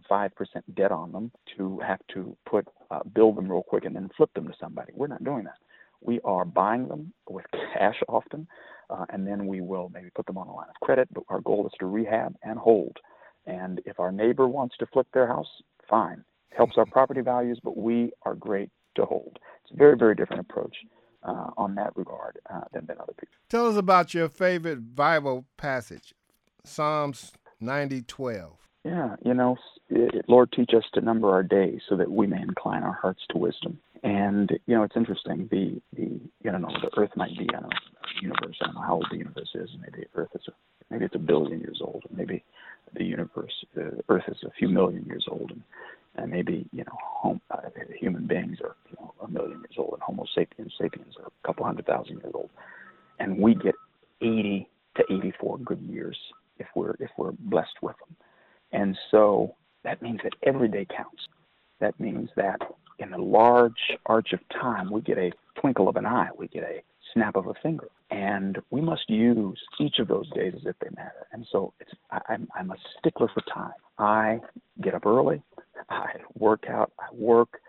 debt 0.74 0.92
on 0.92 1.12
them 1.12 1.32
to 1.56 1.80
have 1.80 2.00
to 2.14 2.36
put 2.46 2.68
uh, 2.90 3.00
build 3.14 3.36
them 3.36 3.50
real 3.50 3.62
quick 3.62 3.84
and 3.84 3.94
then 3.94 4.10
flip 4.16 4.32
them 4.34 4.46
to 4.46 4.54
somebody. 4.60 4.92
We're 4.94 5.06
not 5.06 5.24
doing 5.24 5.44
that. 5.44 5.58
We 6.02 6.20
are 6.24 6.44
buying 6.44 6.88
them 6.88 7.12
with 7.28 7.46
cash 7.74 8.00
often, 8.08 8.46
uh, 8.88 9.06
and 9.10 9.26
then 9.26 9.46
we 9.46 9.60
will 9.60 9.90
maybe 9.92 10.10
put 10.14 10.26
them 10.26 10.38
on 10.38 10.48
a 10.48 10.54
line 10.54 10.68
of 10.68 10.80
credit. 10.80 11.08
But 11.12 11.24
our 11.28 11.40
goal 11.40 11.66
is 11.66 11.72
to 11.80 11.86
rehab 11.86 12.36
and 12.42 12.58
hold. 12.58 12.96
And 13.46 13.80
if 13.86 14.00
our 14.00 14.12
neighbor 14.12 14.48
wants 14.48 14.76
to 14.78 14.86
flip 14.86 15.06
their 15.12 15.26
house, 15.26 15.48
fine. 15.88 16.24
It 16.50 16.56
helps 16.56 16.76
our 16.76 16.86
property 16.86 17.20
values, 17.20 17.60
but 17.62 17.76
we 17.76 18.12
are 18.22 18.34
great 18.34 18.70
to 18.96 19.04
hold. 19.04 19.38
It's 19.64 19.72
a 19.72 19.76
very, 19.76 19.96
very 19.96 20.14
different 20.14 20.40
approach 20.40 20.76
uh, 21.22 21.50
on 21.56 21.74
that 21.76 21.96
regard 21.96 22.38
uh, 22.52 22.62
than, 22.72 22.86
than 22.86 22.96
other 22.98 23.12
people. 23.12 23.34
Tell 23.48 23.68
us 23.68 23.76
about 23.76 24.14
your 24.14 24.28
favorite 24.28 24.94
Bible 24.94 25.44
passage, 25.56 26.14
Psalms 26.64 27.32
90 27.60 28.02
12. 28.02 28.56
Yeah, 28.84 29.16
you 29.22 29.34
know, 29.34 29.56
Lord, 30.26 30.52
teach 30.52 30.70
us 30.74 30.84
to 30.94 31.02
number 31.02 31.30
our 31.30 31.42
days 31.42 31.80
so 31.88 31.96
that 31.96 32.10
we 32.10 32.26
may 32.26 32.40
incline 32.40 32.82
our 32.82 32.98
hearts 33.00 33.20
to 33.30 33.38
wisdom. 33.38 33.78
And 34.02 34.50
you 34.66 34.74
know, 34.76 34.82
it's 34.82 34.96
interesting. 34.96 35.48
The 35.50 35.80
the 35.94 36.20
you 36.42 36.52
know 36.52 36.68
the 36.82 36.90
Earth 36.96 37.10
might 37.16 37.36
be 37.36 37.46
I 37.50 37.60
don't 37.60 37.62
know 37.62 37.78
universe. 38.22 38.56
I 38.60 38.66
don't 38.66 38.74
know 38.74 38.82
how 38.82 38.94
old 38.94 39.06
the 39.10 39.18
universe 39.18 39.50
is. 39.54 39.68
Maybe 39.80 40.06
Earth 40.14 40.30
is 40.34 40.42
a, 40.48 40.52
maybe 40.90 41.04
it's 41.04 41.14
a 41.14 41.18
billion 41.18 41.60
years 41.60 41.80
old. 41.82 42.04
Maybe 42.14 42.44
the 42.94 43.04
universe, 43.04 43.52
Earth 44.08 44.24
is 44.28 44.38
a 44.44 44.50
few 44.58 44.68
million 44.68 45.04
years 45.04 45.26
old, 45.30 45.50
and, 45.50 45.62
and 46.16 46.30
maybe 46.30 46.66
you 46.72 46.84
know 46.84 46.96
home, 47.00 47.40
uh, 47.50 47.58
human 47.98 48.26
beings 48.26 48.58
are 48.62 48.76
you 48.88 48.96
know 49.00 49.14
a 49.22 49.28
million 49.28 49.58
years 49.58 49.76
old, 49.78 49.92
and 49.94 50.02
Homo 50.02 50.24
sapiens 50.34 50.72
sapiens 50.80 51.14
are 51.18 51.26
a 51.26 51.46
couple 51.46 51.64
hundred 51.64 51.86
thousand 51.86 52.18
years 52.18 52.32
old, 52.34 52.50
and 53.18 53.38
we 53.38 53.54
get 53.54 53.74
80 54.22 54.68
to 54.96 55.04
84 55.10 55.58
good 55.58 55.80
years 55.80 56.16
if 56.58 56.66
we're 56.74 56.94
if 57.00 57.10
we're 57.16 57.32
blessed 57.32 57.82
with 57.82 57.96
them, 57.98 58.16
and 58.72 58.96
so 59.10 59.54
that 59.84 60.02
means 60.02 60.20
that 60.24 60.32
every 60.42 60.68
day 60.68 60.86
counts. 60.94 61.22
That 61.80 61.98
means 61.98 62.28
that 62.36 62.60
in 63.12 63.20
a 63.20 63.22
large 63.22 63.98
arch 64.06 64.32
of 64.32 64.40
time, 64.60 64.90
we 64.90 65.00
get 65.00 65.18
a 65.18 65.32
twinkle 65.60 65.88
of 65.88 65.96
an 65.96 66.06
eye, 66.06 66.28
we 66.36 66.46
get 66.48 66.62
a 66.62 66.82
snap 67.12 67.36
of 67.36 67.46
a 67.46 67.54
finger. 67.62 67.88
And 68.10 68.58
we 68.70 68.80
must 68.80 69.08
use 69.08 69.58
each 69.80 69.98
of 69.98 70.08
those 70.08 70.28
days 70.30 70.54
as 70.56 70.66
if 70.66 70.76
they 70.80 70.88
matter. 70.96 71.26
And 71.32 71.46
so 71.50 71.72
it's, 71.80 71.90
I, 72.10 72.20
I'm, 72.28 72.48
I'm 72.54 72.70
a 72.70 72.76
stickler 72.98 73.28
for 73.32 73.42
time. 73.52 73.72
I 73.98 74.40
get 74.82 74.94
up 74.94 75.06
early, 75.06 75.42
I 75.90 76.06
work 76.38 76.64
out, 76.68 76.92
I 76.98 77.14
work, 77.14 77.60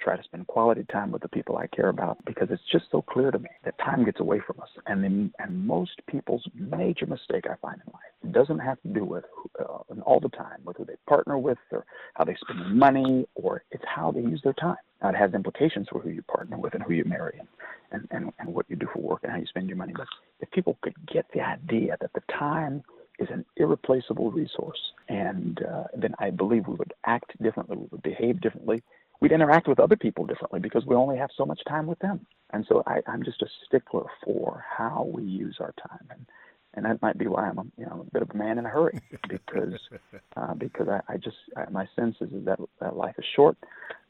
try 0.00 0.16
to 0.16 0.22
spend 0.22 0.46
quality 0.46 0.84
time 0.90 1.10
with 1.10 1.22
the 1.22 1.28
people 1.28 1.56
I 1.56 1.66
care 1.68 1.88
about 1.88 2.24
because 2.24 2.48
it's 2.50 2.62
just 2.70 2.86
so 2.90 3.02
clear 3.02 3.30
to 3.30 3.38
me 3.38 3.48
that 3.64 3.78
time 3.78 4.04
gets 4.04 4.20
away 4.20 4.40
from 4.46 4.60
us. 4.60 4.68
And 4.86 5.04
then, 5.04 5.32
and 5.38 5.66
most 5.66 6.00
people's 6.08 6.44
major 6.54 7.06
mistake 7.06 7.44
I 7.50 7.56
find 7.60 7.80
in 7.86 7.92
life 7.92 8.10
it 8.22 8.32
doesn't 8.32 8.58
have 8.58 8.80
to 8.82 8.88
do 8.88 9.04
with 9.04 9.24
uh, 9.58 9.78
all 10.04 10.20
the 10.20 10.28
time 10.30 10.60
with 10.64 10.76
who 10.76 10.84
they 10.84 10.96
partner 11.08 11.38
with 11.38 11.58
or 11.72 11.84
how 12.14 12.24
they 12.24 12.36
spend 12.40 12.78
money 12.78 13.26
or 13.34 13.62
it's 13.70 13.84
how 13.86 14.10
they 14.10 14.20
use 14.20 14.40
their 14.42 14.52
time. 14.54 14.76
Now, 15.02 15.10
it 15.10 15.16
has 15.16 15.32
implications 15.32 15.88
for 15.90 16.00
who 16.00 16.10
you 16.10 16.22
partner 16.22 16.58
with 16.58 16.74
and 16.74 16.82
who 16.82 16.92
you 16.92 17.04
marry 17.04 17.38
and, 17.38 17.48
and, 17.92 18.08
and, 18.10 18.32
and 18.38 18.54
what 18.54 18.66
you 18.68 18.76
do 18.76 18.86
for 18.92 19.00
work 19.00 19.20
and 19.22 19.32
how 19.32 19.38
you 19.38 19.46
spend 19.46 19.68
your 19.68 19.78
money. 19.78 19.94
But 19.96 20.06
if 20.40 20.50
people 20.50 20.76
could 20.82 20.94
get 21.06 21.26
the 21.32 21.40
idea 21.40 21.96
that 22.00 22.12
the 22.12 22.22
time 22.38 22.82
is 23.18 23.28
an 23.30 23.44
irreplaceable 23.56 24.30
resource, 24.30 24.78
and 25.08 25.60
uh, 25.62 25.84
then 25.96 26.14
I 26.18 26.30
believe 26.30 26.66
we 26.66 26.74
would 26.74 26.92
act 27.06 27.40
differently, 27.42 27.76
we 27.76 27.86
would 27.90 28.02
behave 28.02 28.40
differently, 28.40 28.82
we'd 29.20 29.32
interact 29.32 29.68
with 29.68 29.80
other 29.80 29.96
people 29.96 30.26
differently 30.26 30.60
because 30.60 30.84
we 30.86 30.94
only 30.94 31.16
have 31.18 31.30
so 31.36 31.44
much 31.44 31.60
time 31.68 31.86
with 31.86 31.98
them. 32.00 32.26
And 32.52 32.64
so 32.68 32.82
I, 32.86 33.00
I'm 33.06 33.22
just 33.22 33.42
a 33.42 33.46
stickler 33.66 34.06
for 34.24 34.64
how 34.76 35.08
we 35.12 35.22
use 35.22 35.58
our 35.60 35.74
time. 35.88 36.06
And 36.10 36.26
and 36.74 36.84
that 36.84 37.02
might 37.02 37.18
be 37.18 37.26
why 37.26 37.48
I'm 37.48 37.58
a, 37.58 37.64
you 37.76 37.86
know 37.86 38.06
a 38.06 38.10
bit 38.12 38.22
of 38.22 38.30
a 38.30 38.36
man 38.36 38.58
in 38.58 38.66
a 38.66 38.68
hurry 38.68 39.00
because 39.28 39.74
uh, 40.36 40.54
because 40.54 40.88
I, 40.88 41.00
I 41.12 41.16
just 41.16 41.36
I, 41.56 41.68
my 41.70 41.88
sense 41.96 42.16
is, 42.20 42.32
is 42.32 42.44
that, 42.44 42.60
that 42.80 42.96
life 42.96 43.14
is 43.18 43.24
short, 43.34 43.56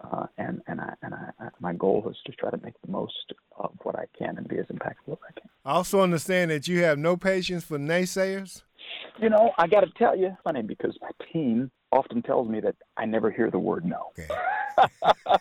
uh, 0.02 0.26
and 0.36 0.60
and 0.66 0.80
I 0.80 0.94
and 1.02 1.14
I, 1.14 1.30
my 1.60 1.72
goal 1.72 2.06
is 2.10 2.16
to 2.26 2.32
try 2.32 2.50
to 2.50 2.58
make 2.62 2.74
the 2.84 2.92
most 2.92 3.32
of 3.58 3.72
what 3.82 3.98
I 3.98 4.04
can 4.18 4.36
and 4.36 4.46
be 4.46 4.58
as 4.58 4.66
impactful 4.66 5.12
as 5.12 5.18
I 5.28 5.40
can. 5.40 5.48
I 5.64 5.72
also 5.72 6.00
understand 6.00 6.50
that 6.50 6.68
you 6.68 6.82
have 6.82 6.98
no 6.98 7.16
patience 7.16 7.64
for 7.64 7.78
naysayers. 7.78 8.62
You 9.20 9.30
know, 9.30 9.52
I 9.58 9.66
got 9.66 9.80
to 9.80 9.90
tell 9.98 10.16
you, 10.16 10.36
funny 10.44 10.62
because 10.62 10.96
my 11.00 11.10
team 11.32 11.70
often 11.92 12.22
tells 12.22 12.48
me 12.48 12.60
that 12.60 12.76
I 12.96 13.04
never 13.04 13.30
hear 13.30 13.50
the 13.50 13.58
word 13.58 13.84
no. 13.84 14.12
Okay. 14.18 14.28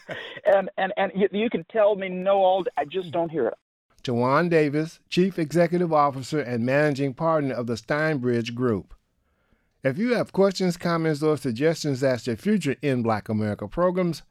and 0.46 0.70
and 0.78 0.94
and 0.98 1.12
you, 1.16 1.28
you, 1.32 1.50
can 1.50 1.66
tell 1.72 1.96
me 1.96 2.10
no 2.10 2.38
all 2.38 2.64
day, 2.64 2.72
I 2.78 2.86
just 2.86 3.12
don't 3.12 3.30
hear 3.30 3.48
it. 3.48 3.54
Tawan 4.04 4.50
Davis, 4.50 5.00
Chief 5.10 5.38
Executive 5.38 5.94
Officer 5.94 6.40
and 6.40 6.66
Managing 6.66 7.14
Partner 7.14 7.54
of 7.54 7.68
the 7.68 7.76
Steinbridge 7.76 8.56
Group. 8.56 8.94
If 9.84 9.98
you 9.98 10.14
have 10.16 10.34
questions, 10.34 10.78
comments, 10.78 11.24
or 11.24 11.38
suggestions 11.38 12.04
as 12.04 12.24
to 12.24 12.36
future 12.36 12.76
In 12.82 13.02
Black 13.02 13.30
America 13.30 13.68
programs, 13.68 14.24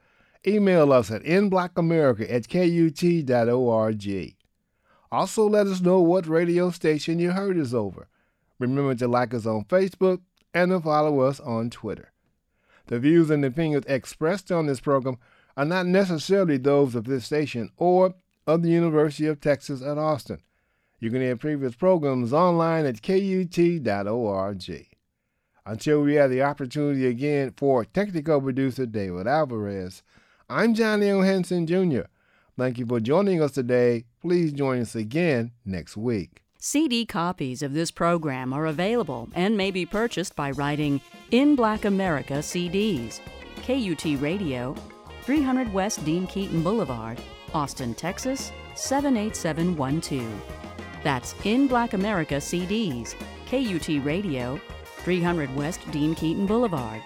email 0.47 0.93
us 0.93 1.11
at 1.11 1.23
inblackamerica 1.23 2.31
at 2.31 2.49
kut.org. 2.49 4.35
Also, 5.11 5.49
let 5.49 5.67
us 5.67 5.81
know 5.81 6.01
what 6.01 6.27
radio 6.27 6.71
station 6.71 7.19
you 7.19 7.31
heard 7.31 7.59
us 7.59 7.73
over. 7.73 8.09
Remember 8.59 8.95
to 8.95 9.09
like 9.09 9.35
us 9.35 9.47
on 9.47 9.65
Facebook 9.65 10.21
and 10.53 10.71
to 10.71 10.81
follow 10.81 11.21
us 11.21 11.41
on 11.41 11.71
Twitter. 11.71 12.13
The 12.87 12.99
views 12.99 13.31
and 13.31 13.45
opinions 13.45 13.85
expressed 13.87 14.51
on 14.51 14.67
this 14.67 14.81
program 14.81 15.19
are 15.57 15.65
not 15.65 15.87
necessarily 15.87 16.57
those 16.57 16.95
of 16.95 17.05
this 17.05 17.27
station 17.27 17.71
or 17.77 18.15
of 18.47 18.63
the 18.63 18.71
University 18.71 19.27
of 19.27 19.41
Texas 19.41 19.83
at 19.83 19.99
Austin. 19.99 20.41
You 20.99 21.11
can 21.11 21.21
hear 21.21 21.37
previous 21.37 21.75
programs 21.75 22.33
online 22.33 22.87
at 22.87 23.03
kut.org. 23.03 24.87
Until 25.67 26.01
we 26.01 26.15
have 26.15 26.31
the 26.31 26.43
opportunity 26.43 27.07
again 27.07 27.53
for 27.57 27.85
technical 27.85 28.41
producer 28.41 28.87
David 28.87 29.27
Alvarez, 29.27 30.03
I'm 30.49 30.75
Johnny 30.75 31.11
O. 31.11 31.43
Jr. 31.43 32.09
Thank 32.57 32.79
you 32.79 32.87
for 32.87 33.01
joining 33.01 33.43
us 33.43 33.53
today. 33.53 34.07
Please 34.23 34.53
join 34.53 34.81
us 34.81 34.95
again 34.95 35.53
next 35.65 35.97
week. 35.97 36.43
CD 36.61 37.07
copies 37.07 37.63
of 37.63 37.73
this 37.73 37.93
program 37.93 38.53
are 38.53 38.67
available 38.67 39.29
and 39.35 39.57
may 39.57 39.71
be 39.71 39.87
purchased 39.87 40.35
by 40.35 40.51
writing 40.51 41.01
In 41.31 41.55
Black 41.55 41.85
America 41.85 42.35
CDs, 42.35 43.21
KUT 43.63 44.21
Radio, 44.21 44.75
300 45.23 45.73
West 45.73 46.05
Dean 46.05 46.27
Keaton 46.27 46.65
Boulevard, 46.65 47.21
Austin, 47.55 47.95
Texas 47.95 48.51
78712. 48.75 50.27
That's 51.05 51.37
In 51.45 51.69
Black 51.69 51.93
America 51.93 52.35
CDs, 52.39 53.15
KUT 53.47 54.05
Radio, 54.05 54.61
300 55.05 55.55
West 55.55 55.89
Dean 55.93 56.13
Keaton 56.17 56.45
Boulevard, 56.45 57.01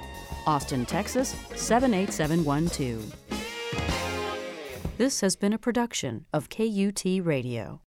Austin, 0.46 0.86
Texas 0.86 1.36
78712. 1.54 3.14
This 4.96 5.20
has 5.20 5.36
been 5.36 5.52
a 5.52 5.58
production 5.58 6.24
of 6.32 6.48
KUT 6.48 7.04
Radio. 7.04 7.80